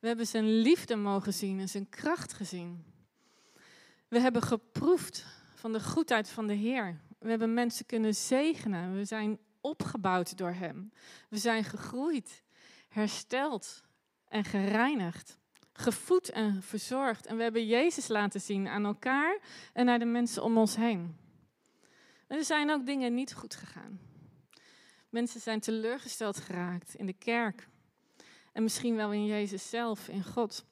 We 0.00 0.06
hebben 0.06 0.26
zijn 0.26 0.60
liefde 0.60 0.96
mogen 0.96 1.34
zien 1.34 1.60
en 1.60 1.68
zijn 1.68 1.88
kracht 1.88 2.32
gezien. 2.32 2.84
We 4.08 4.20
hebben 4.20 4.42
geproefd 4.42 5.24
van 5.54 5.72
de 5.72 5.80
goedheid 5.80 6.28
van 6.28 6.46
de 6.46 6.52
Heer. 6.52 7.00
We 7.18 7.28
hebben 7.28 7.54
mensen 7.54 7.86
kunnen 7.86 8.14
zegenen. 8.14 8.94
We 8.94 9.04
zijn 9.04 9.38
opgebouwd 9.60 10.38
door 10.38 10.52
Hem. 10.52 10.92
We 11.28 11.38
zijn 11.38 11.64
gegroeid, 11.64 12.42
hersteld 12.88 13.82
en 14.28 14.44
gereinigd. 14.44 15.38
Gevoed 15.72 16.30
en 16.30 16.62
verzorgd. 16.62 17.26
En 17.26 17.36
we 17.36 17.42
hebben 17.42 17.66
Jezus 17.66 18.08
laten 18.08 18.40
zien 18.40 18.68
aan 18.68 18.84
elkaar 18.84 19.38
en 19.72 19.84
naar 19.84 19.98
de 19.98 20.04
mensen 20.04 20.42
om 20.42 20.58
ons 20.58 20.76
heen. 20.76 21.24
En 22.26 22.36
er 22.36 22.44
zijn 22.44 22.70
ook 22.70 22.86
dingen 22.86 23.14
niet 23.14 23.34
goed 23.34 23.54
gegaan. 23.54 24.00
Mensen 25.08 25.40
zijn 25.40 25.60
teleurgesteld 25.60 26.36
geraakt 26.36 26.94
in 26.94 27.06
de 27.06 27.12
kerk. 27.12 27.68
En 28.52 28.62
misschien 28.62 28.96
wel 28.96 29.12
in 29.12 29.26
Jezus 29.26 29.68
zelf, 29.68 30.08
in 30.08 30.24
God. 30.24 30.64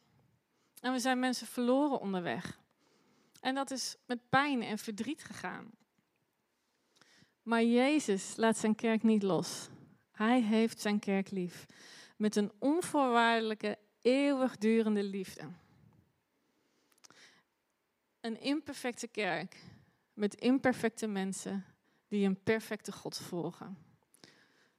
En 0.80 0.92
we 0.92 0.98
zijn 0.98 1.18
mensen 1.18 1.46
verloren 1.46 2.00
onderweg. 2.00 2.60
En 3.40 3.54
dat 3.54 3.70
is 3.70 3.96
met 4.06 4.28
pijn 4.28 4.62
en 4.62 4.78
verdriet 4.78 5.24
gegaan. 5.24 5.70
Maar 7.42 7.62
Jezus 7.62 8.36
laat 8.36 8.56
zijn 8.56 8.74
kerk 8.74 9.02
niet 9.02 9.22
los. 9.22 9.68
Hij 10.12 10.42
heeft 10.42 10.80
zijn 10.80 10.98
kerk 10.98 11.30
lief. 11.30 11.66
Met 12.16 12.36
een 12.36 12.52
onvoorwaardelijke, 12.58 13.78
eeuwigdurende 14.02 15.02
liefde. 15.02 15.48
Een 18.20 18.40
imperfecte 18.40 19.08
kerk 19.08 19.56
met 20.14 20.34
imperfecte 20.34 21.06
mensen 21.06 21.64
die 22.08 22.26
een 22.26 22.42
perfecte 22.42 22.92
God 22.92 23.18
volgen. 23.18 23.78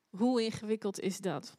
Hoe 0.10 0.44
ingewikkeld 0.44 1.00
is 1.00 1.20
dat? 1.20 1.58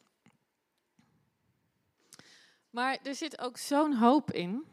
Maar 2.71 2.99
er 3.02 3.14
zit 3.14 3.38
ook 3.38 3.56
zo'n 3.56 3.95
hoop 3.95 4.33
in. 4.33 4.64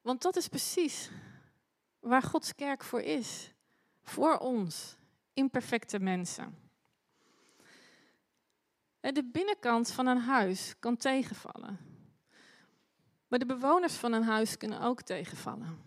Want 0.00 0.22
dat 0.22 0.36
is 0.36 0.48
precies 0.48 1.10
waar 2.00 2.22
Gods 2.22 2.54
kerk 2.54 2.84
voor 2.84 3.00
is. 3.00 3.52
Voor 4.02 4.38
ons, 4.38 4.96
imperfecte 5.32 5.98
mensen. 5.98 6.56
De 9.00 9.24
binnenkant 9.24 9.90
van 9.90 10.06
een 10.06 10.20
huis 10.20 10.74
kan 10.78 10.96
tegenvallen. 10.96 11.97
Maar 13.28 13.38
de 13.38 13.46
bewoners 13.46 13.94
van 13.94 14.12
een 14.12 14.22
huis 14.22 14.56
kunnen 14.56 14.80
ook 14.80 15.02
tegenvallen. 15.02 15.86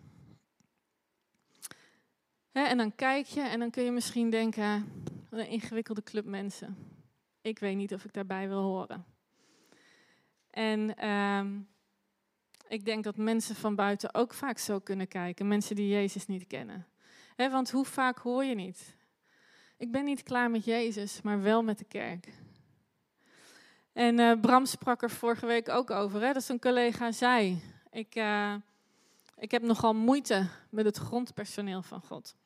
en 2.52 2.76
dan 2.76 2.94
kijk 2.94 3.26
je 3.26 3.40
en 3.40 3.58
dan 3.58 3.70
kun 3.70 3.82
je 3.82 3.90
misschien 3.90 4.30
denken, 4.30 4.92
wat 5.30 5.40
een 5.40 5.48
ingewikkelde 5.48 6.02
club 6.02 6.24
mensen. 6.24 6.76
Ik 7.40 7.58
weet 7.58 7.76
niet 7.76 7.94
of 7.94 8.04
ik 8.04 8.12
daarbij 8.12 8.48
wil 8.48 8.62
horen. 8.62 9.04
En 10.50 10.96
ehm, 10.96 11.60
ik 12.68 12.84
denk 12.84 13.04
dat 13.04 13.16
mensen 13.16 13.54
van 13.54 13.74
buiten 13.74 14.14
ook 14.14 14.34
vaak 14.34 14.58
zo 14.58 14.78
kunnen 14.78 15.08
kijken, 15.08 15.48
mensen 15.48 15.76
die 15.76 15.88
Jezus 15.88 16.26
niet 16.26 16.46
kennen. 16.46 16.86
want 17.36 17.70
hoe 17.70 17.84
vaak 17.84 18.18
hoor 18.18 18.44
je 18.44 18.54
niet? 18.54 18.96
Ik 19.76 19.90
ben 19.90 20.04
niet 20.04 20.22
klaar 20.22 20.50
met 20.50 20.64
Jezus, 20.64 21.22
maar 21.22 21.42
wel 21.42 21.62
met 21.62 21.78
de 21.78 21.84
kerk. 21.84 22.28
En 23.92 24.18
uh, 24.18 24.40
Bram 24.40 24.66
sprak 24.66 25.02
er 25.02 25.10
vorige 25.10 25.46
week 25.46 25.68
ook 25.68 25.90
over, 25.90 26.20
hè, 26.20 26.32
dat 26.32 26.48
een 26.48 26.60
collega 26.60 27.12
zei. 27.12 27.62
Ik, 27.90 28.16
uh, 28.16 28.54
ik 29.36 29.50
heb 29.50 29.62
nogal 29.62 29.94
moeite 29.94 30.48
met 30.70 30.84
het 30.84 30.96
grondpersoneel 30.96 31.82
van 31.82 32.00
God. 32.00 32.36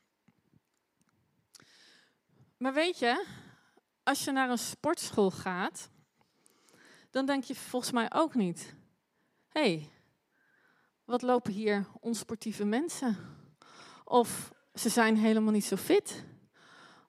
Maar 2.57 2.73
weet 2.75 2.99
je, 2.99 3.27
als 4.03 4.25
je 4.25 4.33
naar 4.33 4.51
een 4.51 4.59
sportschool 4.59 5.31
gaat, 5.31 5.91
dan 7.11 7.27
denk 7.27 7.45
je 7.45 7.55
volgens 7.55 7.93
mij 7.93 8.13
ook 8.13 8.35
niet: 8.35 8.75
hé, 9.49 9.61
hey, 9.61 9.91
wat 11.05 11.23
lopen 11.23 11.53
hier 11.53 11.87
onsportieve 12.01 12.65
mensen? 12.65 13.17
Of 14.05 14.53
ze 14.75 14.89
zijn 14.89 15.17
helemaal 15.17 15.53
niet 15.53 15.65
zo 15.65 15.77
fit. 15.77 16.25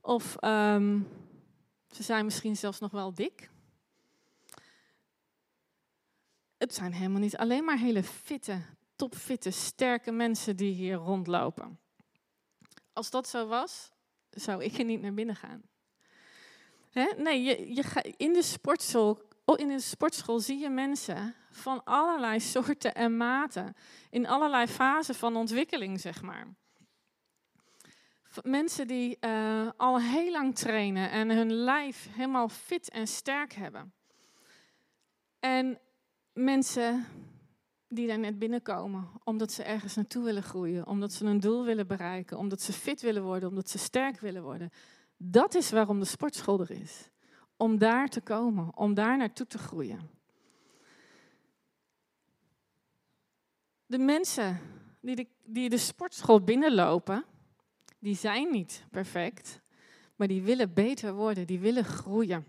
Of 0.02 0.43
um, 0.43 1.08
ze 1.91 2.04
zijn 2.04 2.26
misschien 2.26 2.56
zelfs 2.56 2.80
nog 2.80 2.91
wel 2.91 3.13
dik. 3.13 3.50
Het 6.57 6.73
zijn 6.73 6.93
helemaal 6.93 7.19
niet 7.19 7.37
alleen 7.37 7.63
maar 7.63 7.77
hele 7.77 8.03
fitte, 8.03 8.61
topfitte, 8.95 9.51
sterke 9.51 10.11
mensen 10.11 10.55
die 10.55 10.73
hier 10.73 10.95
rondlopen. 10.95 11.79
Als 12.93 13.09
dat 13.09 13.27
zo 13.27 13.47
was, 13.47 13.91
zou 14.29 14.63
ik 14.63 14.77
er 14.77 14.85
niet 14.85 15.01
naar 15.01 15.13
binnen 15.13 15.35
gaan. 15.35 15.61
Hè? 16.91 17.05
Nee, 17.17 17.43
je, 17.43 17.75
je 17.75 18.13
in, 18.17 18.33
de 18.33 18.43
sportschool, 18.43 19.21
in 19.55 19.67
de 19.67 19.79
sportschool 19.79 20.39
zie 20.39 20.59
je 20.59 20.69
mensen 20.69 21.35
van 21.51 21.83
allerlei 21.83 22.39
soorten 22.53 22.93
en 22.93 23.17
maten. 23.17 23.75
In 24.09 24.27
allerlei 24.27 24.67
fasen 24.67 25.15
van 25.15 25.35
ontwikkeling, 25.35 25.99
zeg 25.99 26.21
maar. 26.21 26.55
Mensen 28.41 28.87
die 28.87 29.17
uh, 29.21 29.69
al 29.77 29.99
heel 29.99 30.31
lang 30.31 30.55
trainen 30.55 31.11
en 31.11 31.29
hun 31.29 31.51
lijf 31.51 32.07
helemaal 32.11 32.49
fit 32.49 32.89
en 32.89 33.07
sterk 33.07 33.53
hebben. 33.53 33.93
En 35.39 35.79
mensen 36.38 37.06
die 37.88 38.08
daar 38.08 38.19
net 38.19 38.39
binnenkomen, 38.39 39.10
omdat 39.23 39.52
ze 39.52 39.63
ergens 39.63 39.95
naartoe 39.95 40.23
willen 40.23 40.43
groeien, 40.43 40.88
omdat 40.88 41.13
ze 41.13 41.26
een 41.26 41.39
doel 41.39 41.65
willen 41.65 41.88
bereiken, 41.88 42.38
omdat 42.38 42.62
ze 42.62 42.73
fit 42.73 43.02
willen 43.02 43.23
worden, 43.23 43.50
omdat 43.50 43.69
ze 43.69 43.78
sterk 43.78 44.19
willen 44.19 44.43
worden. 44.43 44.69
Dat 45.17 45.56
is 45.56 45.71
waarom 45.71 46.00
de 46.00 46.06
sportschool 46.06 46.60
er 46.60 46.71
is. 46.71 47.10
Om 47.56 47.78
daar 47.78 48.10
te 48.10 48.21
komen, 48.21 48.78
om 48.78 48.93
daar 48.93 49.17
naartoe 49.17 49.47
te 49.47 49.58
groeien. 49.58 50.10
De 53.86 53.97
mensen 53.97 54.60
die 55.02 55.15
de, 55.15 55.28
die 55.43 55.69
de 55.69 55.78
sportschool 55.78 56.41
binnenlopen, 56.41 57.26
die 58.00 58.15
zijn 58.15 58.52
niet 58.52 58.86
perfect, 58.91 59.62
maar 60.15 60.28
die 60.28 60.41
willen 60.41 60.73
beter 60.73 61.13
worden, 61.13 61.47
die 61.47 61.60
willen 61.60 61.86
groeien. 61.86 62.45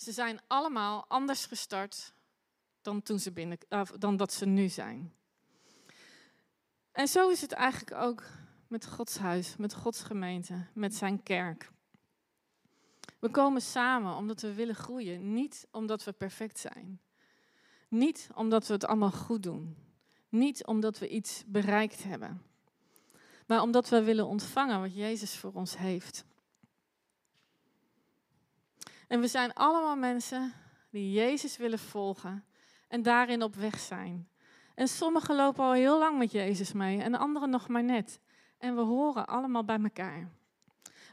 Ze 0.00 0.12
zijn 0.12 0.40
allemaal 0.46 1.04
anders 1.08 1.46
gestart 1.46 2.12
dan, 2.82 3.02
toen 3.02 3.18
ze 3.18 3.32
binnen, 3.32 3.58
dan 3.98 4.16
dat 4.16 4.32
ze 4.32 4.46
nu 4.46 4.68
zijn. 4.68 5.14
En 6.92 7.08
zo 7.08 7.28
is 7.28 7.40
het 7.40 7.52
eigenlijk 7.52 8.02
ook 8.02 8.22
met 8.68 8.86
Gods 8.86 9.18
huis, 9.18 9.56
met 9.56 9.74
Gods 9.74 10.02
gemeente, 10.02 10.66
met 10.74 10.94
zijn 10.94 11.22
kerk. 11.22 11.70
We 13.18 13.30
komen 13.30 13.62
samen 13.62 14.16
omdat 14.16 14.40
we 14.40 14.54
willen 14.54 14.74
groeien, 14.74 15.34
niet 15.34 15.66
omdat 15.70 16.04
we 16.04 16.12
perfect 16.12 16.58
zijn. 16.58 17.00
Niet 17.88 18.28
omdat 18.34 18.66
we 18.66 18.72
het 18.72 18.84
allemaal 18.84 19.12
goed 19.12 19.42
doen. 19.42 19.76
Niet 20.28 20.66
omdat 20.66 20.98
we 20.98 21.08
iets 21.08 21.42
bereikt 21.46 22.02
hebben. 22.02 22.42
Maar 23.46 23.62
omdat 23.62 23.88
we 23.88 24.02
willen 24.02 24.26
ontvangen 24.26 24.80
wat 24.80 24.94
Jezus 24.94 25.36
voor 25.36 25.52
ons 25.52 25.76
heeft. 25.76 26.24
En 29.10 29.20
we 29.20 29.26
zijn 29.26 29.52
allemaal 29.52 29.96
mensen 29.96 30.52
die 30.90 31.12
Jezus 31.12 31.56
willen 31.56 31.78
volgen 31.78 32.44
en 32.88 33.02
daarin 33.02 33.42
op 33.42 33.54
weg 33.54 33.78
zijn. 33.78 34.28
En 34.74 34.88
sommigen 34.88 35.36
lopen 35.36 35.64
al 35.64 35.72
heel 35.72 35.98
lang 35.98 36.18
met 36.18 36.32
Jezus 36.32 36.72
mee 36.72 37.02
en 37.02 37.14
anderen 37.14 37.50
nog 37.50 37.68
maar 37.68 37.84
net. 37.84 38.20
En 38.58 38.74
we 38.74 38.80
horen 38.80 39.26
allemaal 39.26 39.64
bij 39.64 39.78
elkaar. 39.82 40.30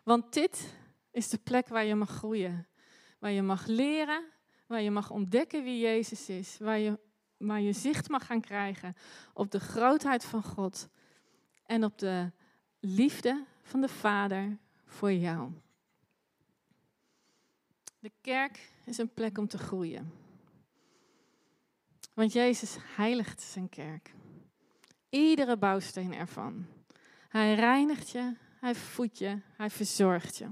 Want 0.04 0.34
dit 0.34 0.74
is 1.12 1.30
de 1.30 1.38
plek 1.38 1.68
waar 1.68 1.86
je 1.86 1.96
mag 1.96 2.10
groeien. 2.10 2.68
Waar 3.20 3.32
je 3.32 3.42
mag 3.42 3.66
leren, 3.66 4.24
waar 4.68 4.82
je 4.82 4.92
mag 4.92 5.10
ontdekken 5.10 5.64
wie 5.64 5.80
Jezus 5.80 6.30
is. 6.30 6.58
Waar 6.60 6.80
je, 6.80 7.00
waar 7.38 7.62
je 7.62 7.74
zicht 7.74 8.10
mag 8.10 8.26
gaan 8.26 8.42
krijgen 8.42 8.96
op 9.34 9.52
de 9.52 9.60
grootheid 9.60 10.26
van 10.26 10.44
God. 10.44 10.90
En 11.66 11.84
op 11.84 11.98
de 11.98 12.32
liefde 12.80 13.46
van 13.62 13.82
de 13.82 13.90
Vader 13.90 14.58
voor 14.86 15.14
jou. 15.14 15.52
De 18.08 18.14
kerk 18.22 18.72
is 18.86 18.98
een 18.98 19.14
plek 19.14 19.38
om 19.38 19.48
te 19.48 19.58
groeien. 19.58 20.14
Want 22.14 22.34
Jezus 22.34 22.78
heiligt 22.96 23.42
zijn 23.42 23.70
kerk. 23.70 24.14
Iedere 25.10 25.58
bouwsteen 25.58 26.14
ervan. 26.14 26.66
Hij 27.30 27.56
reinigt 27.56 28.10
je, 28.10 28.36
hij 28.60 28.76
voedt 28.76 29.18
je, 29.18 29.42
hij 29.58 29.70
verzorgt 29.70 30.38
je. 30.38 30.48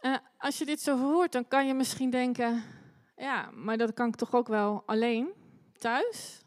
Uh, 0.00 0.16
als 0.38 0.58
je 0.58 0.64
dit 0.64 0.80
zo 0.80 0.98
hoort, 0.98 1.32
dan 1.32 1.48
kan 1.48 1.66
je 1.66 1.74
misschien 1.74 2.10
denken: 2.10 2.62
ja, 3.16 3.50
maar 3.50 3.76
dat 3.76 3.94
kan 3.94 4.08
ik 4.08 4.14
toch 4.14 4.34
ook 4.34 4.48
wel 4.48 4.82
alleen 4.86 5.32
thuis? 5.78 6.42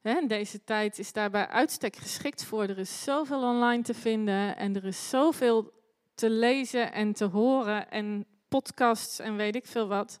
Hè, 0.00 0.26
deze 0.26 0.64
tijd 0.64 0.98
is 0.98 1.12
daarbij 1.12 1.48
uitstek 1.48 1.96
geschikt 1.96 2.44
voor. 2.44 2.62
Er 2.62 2.78
is 2.78 3.02
zoveel 3.02 3.42
online 3.42 3.82
te 3.82 3.94
vinden 3.94 4.56
en 4.56 4.76
er 4.76 4.84
is 4.84 5.08
zoveel 5.08 5.78
te 6.20 6.30
lezen 6.30 6.92
en 6.92 7.12
te 7.12 7.24
horen 7.24 7.90
en 7.90 8.26
podcasts 8.48 9.18
en 9.18 9.36
weet 9.36 9.54
ik 9.54 9.66
veel 9.66 9.86
wat. 9.86 10.18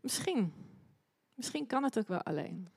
Misschien, 0.00 0.52
misschien 1.34 1.66
kan 1.66 1.82
het 1.82 1.98
ook 1.98 2.08
wel 2.08 2.22
alleen. 2.22 2.68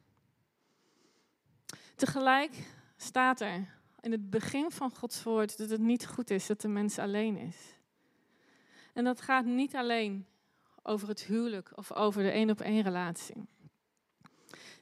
Tegelijk 1.96 2.52
staat 2.98 3.42
er 3.42 3.80
in 4.00 4.12
het 4.12 4.30
begin 4.30 4.72
van 4.72 4.96
Gods 4.96 5.24
woord 5.24 5.58
dat 5.58 5.70
het 5.70 5.82
niet 5.82 6.08
goed 6.08 6.30
is 6.30 6.48
dat 6.48 6.62
de 6.62 6.68
mens 6.68 7.00
alleen 7.00 7.38
is. 7.38 7.58
En 8.94 9.04
dat 9.04 9.22
gaat 9.22 9.46
niet 9.46 9.76
alleen 9.76 10.26
over 10.84 11.08
het 11.08 11.24
huwelijk 11.24 11.78
of 11.78 11.92
over 11.92 12.24
de 12.24 12.32
één 12.32 12.50
op 12.50 12.62
één 12.62 12.82
relatie. 12.82 13.48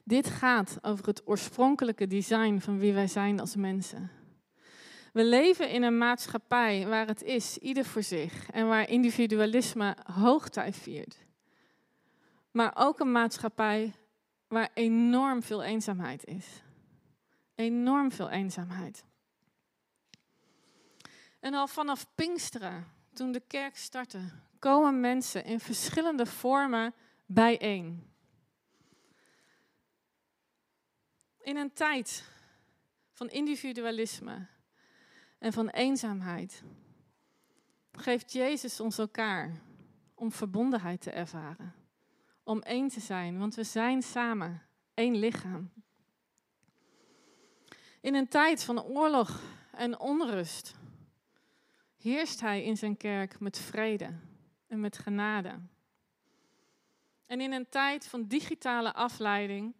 Dit 0.04 0.26
gaat 0.26 0.78
over 0.82 1.06
het 1.06 1.22
oorspronkelijke 1.24 2.06
design 2.06 2.58
van 2.58 2.78
wie 2.78 2.92
wij 2.92 3.06
zijn 3.06 3.40
als 3.40 3.56
mensen. 3.56 4.19
We 5.12 5.24
leven 5.24 5.70
in 5.70 5.82
een 5.82 5.98
maatschappij 5.98 6.86
waar 6.86 7.06
het 7.06 7.22
is, 7.22 7.58
ieder 7.58 7.84
voor 7.84 8.02
zich, 8.02 8.50
en 8.50 8.68
waar 8.68 8.88
individualisme 8.88 9.96
hoogtij 10.12 10.72
viert. 10.72 11.16
Maar 12.50 12.72
ook 12.74 13.00
een 13.00 13.12
maatschappij 13.12 13.94
waar 14.48 14.70
enorm 14.74 15.42
veel 15.42 15.62
eenzaamheid 15.62 16.24
is. 16.24 16.62
Enorm 17.54 18.12
veel 18.12 18.30
eenzaamheid. 18.30 19.04
En 21.40 21.54
al 21.54 21.66
vanaf 21.66 22.06
Pinksteren, 22.14 22.86
toen 23.12 23.32
de 23.32 23.42
kerk 23.46 23.76
startte, 23.76 24.20
komen 24.58 25.00
mensen 25.00 25.44
in 25.44 25.60
verschillende 25.60 26.26
vormen 26.26 26.94
bijeen. 27.26 28.10
In 31.40 31.56
een 31.56 31.72
tijd 31.72 32.24
van 33.12 33.28
individualisme 33.28 34.46
en 35.40 35.52
van 35.52 35.68
eenzaamheid 35.68 36.62
geeft 37.92 38.32
Jezus 38.32 38.80
ons 38.80 38.98
elkaar 38.98 39.60
om 40.14 40.32
verbondenheid 40.32 41.00
te 41.00 41.10
ervaren, 41.10 41.74
om 42.42 42.60
één 42.60 42.88
te 42.88 43.00
zijn, 43.00 43.38
want 43.38 43.54
we 43.54 43.64
zijn 43.64 44.02
samen 44.02 44.62
één 44.94 45.16
lichaam. 45.16 45.70
In 48.00 48.14
een 48.14 48.28
tijd 48.28 48.64
van 48.64 48.82
oorlog 48.82 49.40
en 49.72 49.98
onrust 49.98 50.74
heerst 51.96 52.40
Hij 52.40 52.62
in 52.62 52.76
zijn 52.76 52.96
kerk 52.96 53.40
met 53.40 53.58
vrede 53.58 54.18
en 54.66 54.80
met 54.80 54.98
genade. 54.98 55.60
En 57.26 57.40
in 57.40 57.52
een 57.52 57.68
tijd 57.68 58.06
van 58.06 58.26
digitale 58.26 58.94
afleiding 58.94 59.74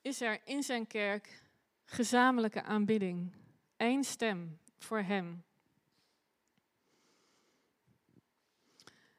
is 0.00 0.20
er 0.20 0.40
in 0.44 0.62
zijn 0.62 0.86
kerk 0.86 1.42
gezamenlijke 1.84 2.62
aanbidding. 2.62 3.32
Eén 3.76 4.04
stem 4.04 4.58
voor 4.78 5.00
Hem. 5.00 5.44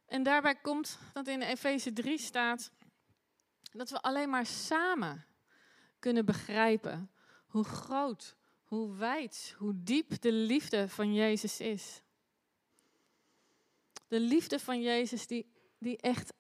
En 0.05 0.23
daarbij 0.23 0.55
komt 0.55 0.99
dat 1.13 1.27
in 1.27 1.41
Efeze 1.41 1.93
3 1.93 2.17
staat 2.17 2.71
dat 3.71 3.89
we 3.89 4.01
alleen 4.01 4.29
maar 4.29 4.45
samen 4.45 5.25
kunnen 5.99 6.25
begrijpen 6.25 7.11
hoe 7.47 7.63
groot, 7.63 8.35
hoe 8.63 8.95
wijd, 8.95 9.55
hoe 9.57 9.73
diep 9.75 10.21
de 10.21 10.31
liefde 10.31 10.89
van 10.89 11.13
Jezus 11.13 11.59
is. 11.59 12.01
De 14.07 14.19
liefde 14.19 14.59
van 14.59 14.81
Jezus 14.81 15.27
die, 15.27 15.51
die 15.77 15.97
echt 15.97 16.33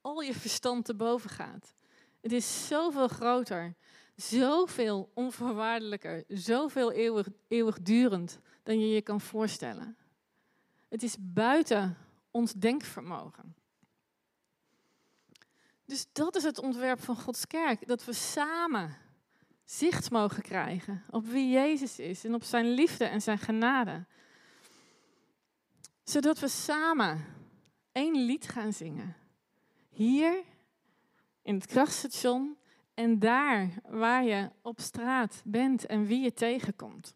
al 0.00 0.20
je 0.20 0.34
verstand 0.34 0.84
te 0.84 0.94
boven 0.94 1.30
gaat. 1.30 1.74
Het 2.20 2.32
is 2.32 2.66
zoveel 2.66 3.08
groter, 3.08 3.74
zoveel 4.16 5.10
onvoorwaardelijker, 5.14 6.24
zoveel 6.28 6.92
eeuwig, 6.92 7.28
eeuwigdurend 7.48 8.38
dan 8.62 8.80
je 8.80 8.88
je 8.88 9.02
kan 9.02 9.20
voorstellen. 9.20 9.96
Het 10.88 11.02
is 11.02 11.16
buiten 11.20 11.96
ons 12.30 12.52
denkvermogen. 12.52 13.54
Dus 15.84 16.06
dat 16.12 16.36
is 16.36 16.42
het 16.42 16.58
ontwerp 16.58 17.00
van 17.00 17.16
Gods 17.16 17.46
kerk, 17.46 17.86
dat 17.86 18.04
we 18.04 18.12
samen 18.12 18.96
zicht 19.64 20.10
mogen 20.10 20.42
krijgen 20.42 21.04
op 21.10 21.26
wie 21.26 21.50
Jezus 21.50 21.98
is 21.98 22.24
en 22.24 22.34
op 22.34 22.42
zijn 22.42 22.70
liefde 22.70 23.04
en 23.04 23.22
zijn 23.22 23.38
genade. 23.38 24.04
Zodat 26.04 26.38
we 26.38 26.48
samen 26.48 27.24
één 27.92 28.24
lied 28.24 28.48
gaan 28.48 28.72
zingen. 28.72 29.16
Hier 29.88 30.42
in 31.42 31.54
het 31.54 31.66
krachtstation 31.66 32.56
en 32.96 33.18
daar 33.18 33.68
waar 33.88 34.24
je 34.24 34.50
op 34.62 34.80
straat 34.80 35.42
bent 35.44 35.86
en 35.86 36.06
wie 36.06 36.20
je 36.20 36.32
tegenkomt. 36.32 37.14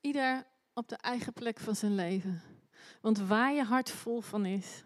Ieder 0.00 0.46
op 0.74 0.88
de 0.88 0.96
eigen 0.96 1.32
plek 1.32 1.58
van 1.58 1.76
zijn 1.76 1.94
leven. 1.94 2.42
Want 3.00 3.18
waar 3.18 3.52
je 3.52 3.62
hart 3.62 3.90
vol 3.90 4.20
van 4.20 4.44
is, 4.46 4.84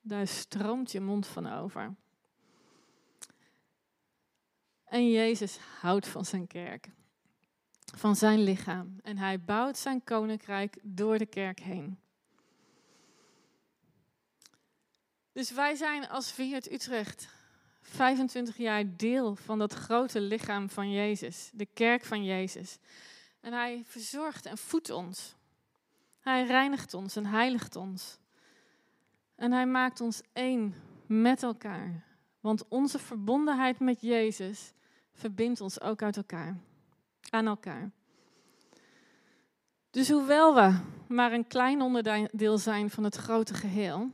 daar 0.00 0.26
stroomt 0.26 0.92
je 0.92 1.00
mond 1.00 1.26
van 1.26 1.46
over. 1.52 1.94
En 4.84 5.10
Jezus 5.10 5.58
houdt 5.80 6.08
van 6.08 6.24
zijn 6.24 6.46
kerk, 6.46 6.90
van 7.96 8.16
zijn 8.16 8.38
lichaam. 8.38 8.96
En 9.02 9.18
hij 9.18 9.40
bouwt 9.40 9.78
zijn 9.78 10.04
koninkrijk 10.04 10.78
door 10.82 11.18
de 11.18 11.26
kerk 11.26 11.60
heen. 11.60 11.98
Dus 15.32 15.50
wij 15.50 15.74
zijn 15.74 16.08
als 16.08 16.32
Viert 16.32 16.72
Utrecht 16.72 17.28
25 17.82 18.56
jaar 18.56 18.96
deel 18.96 19.34
van 19.34 19.58
dat 19.58 19.74
grote 19.74 20.20
lichaam 20.20 20.70
van 20.70 20.92
Jezus, 20.92 21.50
de 21.54 21.66
kerk 21.66 22.04
van 22.04 22.24
Jezus. 22.24 22.78
En 23.40 23.52
hij 23.52 23.82
verzorgt 23.86 24.46
en 24.46 24.58
voedt 24.58 24.90
ons. 24.90 25.34
Hij 26.20 26.46
reinigt 26.46 26.94
ons 26.94 27.16
en 27.16 27.26
heiligt 27.26 27.76
ons. 27.76 28.18
En 29.34 29.52
hij 29.52 29.66
maakt 29.66 30.00
ons 30.00 30.22
één 30.32 30.74
met 31.06 31.42
elkaar. 31.42 32.04
Want 32.40 32.68
onze 32.68 32.98
verbondenheid 32.98 33.78
met 33.78 34.00
Jezus 34.00 34.72
verbindt 35.12 35.60
ons 35.60 35.80
ook 35.80 36.02
uit 36.02 36.16
elkaar, 36.16 36.56
aan 37.30 37.46
elkaar. 37.46 37.90
Dus 39.90 40.10
hoewel 40.10 40.54
we 40.54 40.78
maar 41.08 41.32
een 41.32 41.46
klein 41.46 41.80
onderdeel 41.80 42.58
zijn 42.58 42.90
van 42.90 43.04
het 43.04 43.16
grote 43.16 43.54
geheel, 43.54 44.10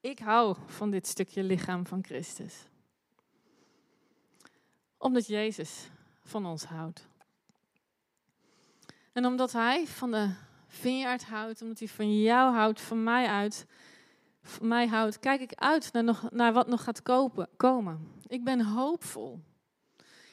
ik 0.00 0.18
hou 0.18 0.56
van 0.66 0.90
dit 0.90 1.06
stukje 1.06 1.42
lichaam 1.42 1.86
van 1.86 2.04
Christus. 2.04 2.54
Omdat 4.98 5.26
Jezus 5.26 5.90
van 6.22 6.46
ons 6.46 6.64
houdt. 6.64 7.08
En 9.12 9.26
omdat 9.26 9.52
Hij 9.52 9.86
van 9.86 10.10
de 10.10 10.34
vineyard 10.66 11.24
houdt, 11.24 11.62
omdat 11.62 11.78
Hij 11.78 11.88
van 11.88 12.20
jou 12.22 12.54
houdt, 12.54 12.80
van 12.80 13.02
mij 13.02 13.26
uit, 13.26 13.66
van 14.42 14.68
mij 14.68 14.86
houdt, 14.86 15.18
kijk 15.18 15.40
ik 15.40 15.54
uit 15.54 15.92
naar, 15.92 16.04
nog, 16.04 16.30
naar 16.30 16.52
wat 16.52 16.66
nog 16.66 16.84
gaat 16.84 17.02
kopen, 17.02 17.48
komen. 17.56 18.18
Ik 18.26 18.44
ben 18.44 18.64
hoopvol. 18.64 19.40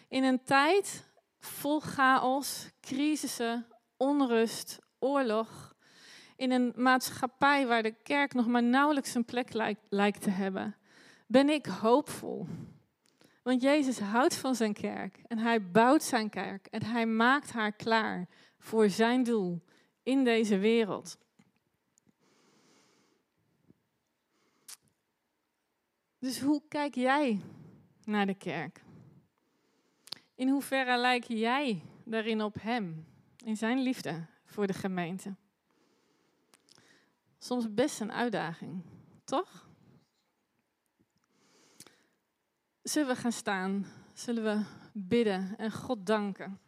In 0.08 0.24
een 0.24 0.44
tijd 0.44 1.06
vol 1.40 1.80
chaos, 1.80 2.70
crisissen, 2.82 3.68
onrust, 3.98 4.80
oorlog, 5.00 5.76
in 6.38 6.52
een 6.52 6.74
maatschappij 6.76 7.68
waar 7.68 7.84
de 7.84 7.96
kerk 8.04 8.34
nog 8.34 8.48
maar 8.48 8.64
nauwelijks 8.64 9.16
een 9.16 9.26
plek 9.26 9.54
lijkt, 9.54 9.82
lijkt 9.90 10.22
te 10.22 10.30
hebben, 10.30 10.76
ben 11.28 11.50
ik 11.50 11.66
hoopvol. 11.66 12.48
Want 13.44 13.62
Jezus 13.62 14.00
houdt 14.00 14.36
van 14.36 14.56
zijn 14.56 14.74
kerk 14.74 15.20
en 15.28 15.38
hij 15.38 15.72
bouwt 15.72 16.04
zijn 16.04 16.30
kerk 16.30 16.68
en 16.68 16.84
hij 16.84 17.06
maakt 17.06 17.52
haar 17.52 17.72
klaar 17.72 18.28
voor 18.58 18.90
zijn 18.90 19.24
doel 19.24 19.62
in 20.04 20.24
deze 20.24 20.58
wereld. 20.58 21.18
Dus 26.20 26.40
hoe 26.40 26.62
kijk 26.68 26.96
jij 26.96 27.42
naar 28.04 28.26
de 28.26 28.36
kerk? 28.36 28.82
In 30.36 30.50
hoeverre 30.50 30.98
lijk 30.98 31.24
jij 31.24 31.82
daarin 32.06 32.42
op 32.42 32.56
Hem, 32.62 33.06
in 33.46 33.58
Zijn 33.58 33.80
liefde 33.80 34.26
voor 34.46 34.68
de 34.68 34.74
gemeente? 34.74 35.36
Soms 37.38 37.74
best 37.74 38.00
een 38.00 38.12
uitdaging, 38.12 38.84
toch? 39.24 39.70
Zullen 42.82 43.08
we 43.08 43.16
gaan 43.16 43.32
staan? 43.32 43.86
Zullen 44.14 44.44
we 44.44 44.64
bidden 44.94 45.58
en 45.58 45.72
God 45.72 46.06
danken? 46.06 46.60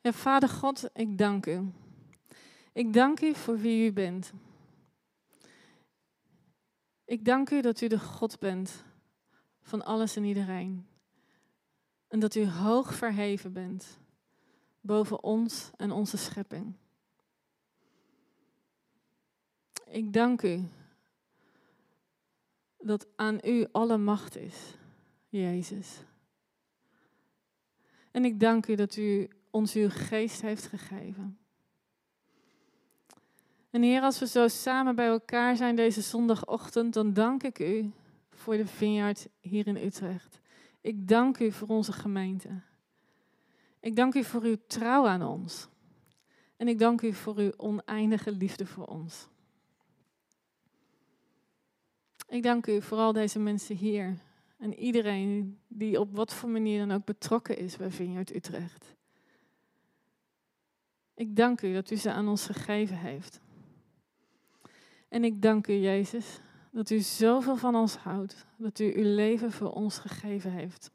Ja, 0.00 0.12
Vader 0.12 0.48
God, 0.48 0.90
ik 0.92 1.18
dank 1.18 1.46
u. 1.46 1.72
Ik 2.72 2.92
dank 2.92 3.20
u 3.20 3.34
voor 3.34 3.58
wie 3.58 3.86
u 3.86 3.92
bent. 3.92 4.32
Ik 7.04 7.24
dank 7.24 7.50
u 7.50 7.60
dat 7.60 7.80
u 7.80 7.86
de 7.86 7.98
God 7.98 8.38
bent 8.38 8.84
van 9.62 9.84
alles 9.84 10.16
en 10.16 10.24
iedereen. 10.24 10.86
En 12.08 12.20
dat 12.20 12.34
u 12.34 12.46
hoog 12.46 12.94
verheven 12.94 13.52
bent 13.52 13.98
boven 14.80 15.22
ons 15.22 15.70
en 15.76 15.90
onze 15.90 16.16
schepping. 16.16 16.74
Ik 19.86 20.12
dank 20.12 20.42
u 20.42 20.68
dat 22.78 23.06
aan 23.16 23.38
u 23.44 23.66
alle 23.72 23.96
macht 23.96 24.36
is, 24.36 24.74
Jezus. 25.28 26.02
En 28.10 28.24
ik 28.24 28.40
dank 28.40 28.66
u 28.66 28.74
dat 28.74 28.96
u 28.96 29.28
ons 29.50 29.74
uw 29.74 29.88
geest 29.90 30.40
heeft 30.40 30.66
gegeven. 30.66 31.38
En 33.74 33.82
Heer, 33.82 34.02
als 34.02 34.18
we 34.18 34.26
zo 34.26 34.48
samen 34.48 34.94
bij 34.94 35.06
elkaar 35.06 35.56
zijn 35.56 35.76
deze 35.76 36.00
zondagochtend, 36.00 36.94
dan 36.94 37.12
dank 37.12 37.42
ik 37.42 37.58
u 37.58 37.92
voor 38.30 38.56
de 38.56 38.66
vineyard 38.66 39.28
hier 39.40 39.66
in 39.66 39.76
Utrecht. 39.76 40.40
Ik 40.80 41.08
dank 41.08 41.38
u 41.38 41.52
voor 41.52 41.68
onze 41.68 41.92
gemeente. 41.92 42.48
Ik 43.80 43.96
dank 43.96 44.14
u 44.14 44.24
voor 44.24 44.42
uw 44.42 44.56
trouw 44.66 45.06
aan 45.06 45.22
ons. 45.22 45.68
En 46.56 46.68
ik 46.68 46.78
dank 46.78 47.02
u 47.02 47.12
voor 47.12 47.36
uw 47.36 47.52
oneindige 47.56 48.32
liefde 48.32 48.66
voor 48.66 48.86
ons. 48.86 49.28
Ik 52.28 52.42
dank 52.42 52.66
u 52.66 52.82
voor 52.82 52.98
al 52.98 53.12
deze 53.12 53.38
mensen 53.38 53.76
hier 53.76 54.18
en 54.58 54.74
iedereen 54.74 55.58
die 55.68 56.00
op 56.00 56.16
wat 56.16 56.34
voor 56.34 56.48
manier 56.48 56.78
dan 56.86 56.96
ook 56.96 57.04
betrokken 57.04 57.58
is 57.58 57.76
bij 57.76 57.90
Vineyard 57.90 58.34
Utrecht. 58.34 58.94
Ik 61.14 61.36
dank 61.36 61.62
u 61.62 61.72
dat 61.72 61.90
u 61.90 61.96
ze 61.96 62.12
aan 62.12 62.28
ons 62.28 62.46
gegeven 62.46 62.96
heeft. 62.96 63.42
En 65.14 65.24
ik 65.24 65.42
dank 65.42 65.66
u, 65.66 65.72
Jezus, 65.72 66.40
dat 66.70 66.90
u 66.90 66.98
zoveel 66.98 67.56
van 67.56 67.74
ons 67.74 67.96
houdt, 67.96 68.46
dat 68.56 68.78
u 68.78 68.96
uw 68.96 69.14
leven 69.14 69.52
voor 69.52 69.70
ons 69.70 69.98
gegeven 69.98 70.50
heeft. 70.50 70.90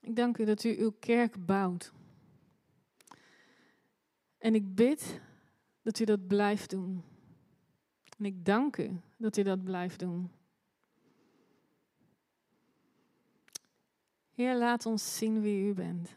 Ik 0.00 0.16
dank 0.16 0.38
u 0.38 0.44
dat 0.44 0.64
u 0.64 0.78
uw 0.78 0.92
kerk 1.00 1.46
bouwt. 1.46 1.92
En 4.38 4.54
ik 4.54 4.74
bid 4.74 5.20
dat 5.82 5.98
u 5.98 6.04
dat 6.04 6.26
blijft 6.26 6.70
doen. 6.70 7.02
En 8.18 8.24
ik 8.24 8.44
dank 8.44 8.76
u 8.76 9.00
dat 9.16 9.36
u 9.36 9.42
dat 9.42 9.64
blijft 9.64 9.98
doen. 9.98 10.30
Heer, 14.34 14.56
laat 14.56 14.86
ons 14.86 15.16
zien 15.16 15.40
wie 15.40 15.68
u 15.68 15.74
bent. 15.74 16.14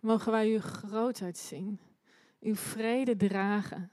Mogen 0.00 0.32
wij 0.32 0.52
uw 0.52 0.60
grootheid 0.60 1.38
zien, 1.38 1.80
uw 2.40 2.54
vrede 2.54 3.16
dragen, 3.16 3.91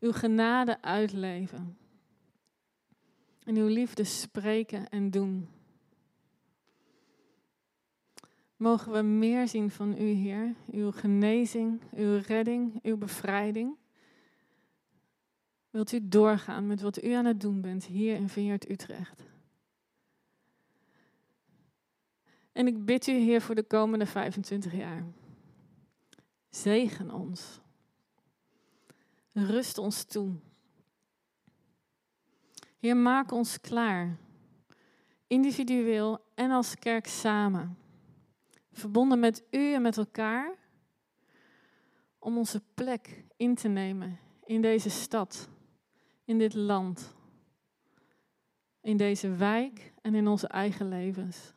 uw 0.00 0.12
genade 0.12 0.82
uitleven 0.82 1.76
en 3.44 3.56
uw 3.56 3.66
liefde 3.66 4.04
spreken 4.04 4.88
en 4.88 5.10
doen. 5.10 5.48
Mogen 8.56 8.92
we 8.92 9.02
meer 9.02 9.48
zien 9.48 9.70
van 9.70 9.98
u, 9.98 10.04
Heer, 10.04 10.54
uw 10.70 10.90
genezing, 10.90 11.82
uw 11.94 12.20
redding, 12.26 12.78
uw 12.82 12.96
bevrijding. 12.96 13.76
Wilt 15.70 15.92
u 15.92 16.08
doorgaan 16.08 16.66
met 16.66 16.80
wat 16.80 17.02
u 17.02 17.12
aan 17.12 17.24
het 17.24 17.40
doen 17.40 17.60
bent 17.60 17.84
hier 17.84 18.16
in 18.16 18.28
Vineyard 18.28 18.70
Utrecht? 18.70 19.22
En 22.52 22.66
ik 22.66 22.84
bid 22.84 23.06
u, 23.06 23.12
Heer, 23.12 23.40
voor 23.40 23.54
de 23.54 23.62
komende 23.62 24.06
25 24.06 24.72
jaar. 24.72 25.04
Zegen 26.50 27.10
ons. 27.10 27.60
Rust 29.36 29.78
ons 29.78 30.04
toe. 30.04 30.32
Heer, 32.78 32.96
maak 32.96 33.32
ons 33.32 33.60
klaar. 33.60 34.16
Individueel 35.26 36.18
en 36.34 36.50
als 36.50 36.74
kerk 36.74 37.06
samen. 37.06 37.78
Verbonden 38.72 39.20
met 39.20 39.44
u 39.50 39.72
en 39.72 39.82
met 39.82 39.96
elkaar. 39.96 40.54
Om 42.18 42.38
onze 42.38 42.62
plek 42.74 43.24
in 43.36 43.54
te 43.54 43.68
nemen 43.68 44.18
in 44.44 44.62
deze 44.62 44.90
stad, 44.90 45.48
in 46.24 46.38
dit 46.38 46.54
land, 46.54 47.14
in 48.80 48.96
deze 48.96 49.30
wijk 49.30 49.92
en 50.02 50.14
in 50.14 50.28
onze 50.28 50.46
eigen 50.46 50.88
levens. 50.88 51.54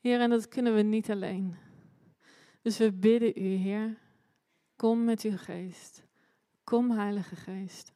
Heer, 0.00 0.20
en 0.20 0.30
dat 0.30 0.48
kunnen 0.48 0.74
we 0.74 0.82
niet 0.82 1.10
alleen. 1.10 1.56
Dus 2.62 2.78
we 2.78 2.92
bidden 2.92 3.42
u, 3.42 3.48
Heer, 3.48 3.98
kom 4.82 5.04
met 5.04 5.22
uw 5.22 5.36
geest. 5.36 6.02
Kom, 6.64 6.90
Heilige 6.90 7.36
Geest. 7.36 7.92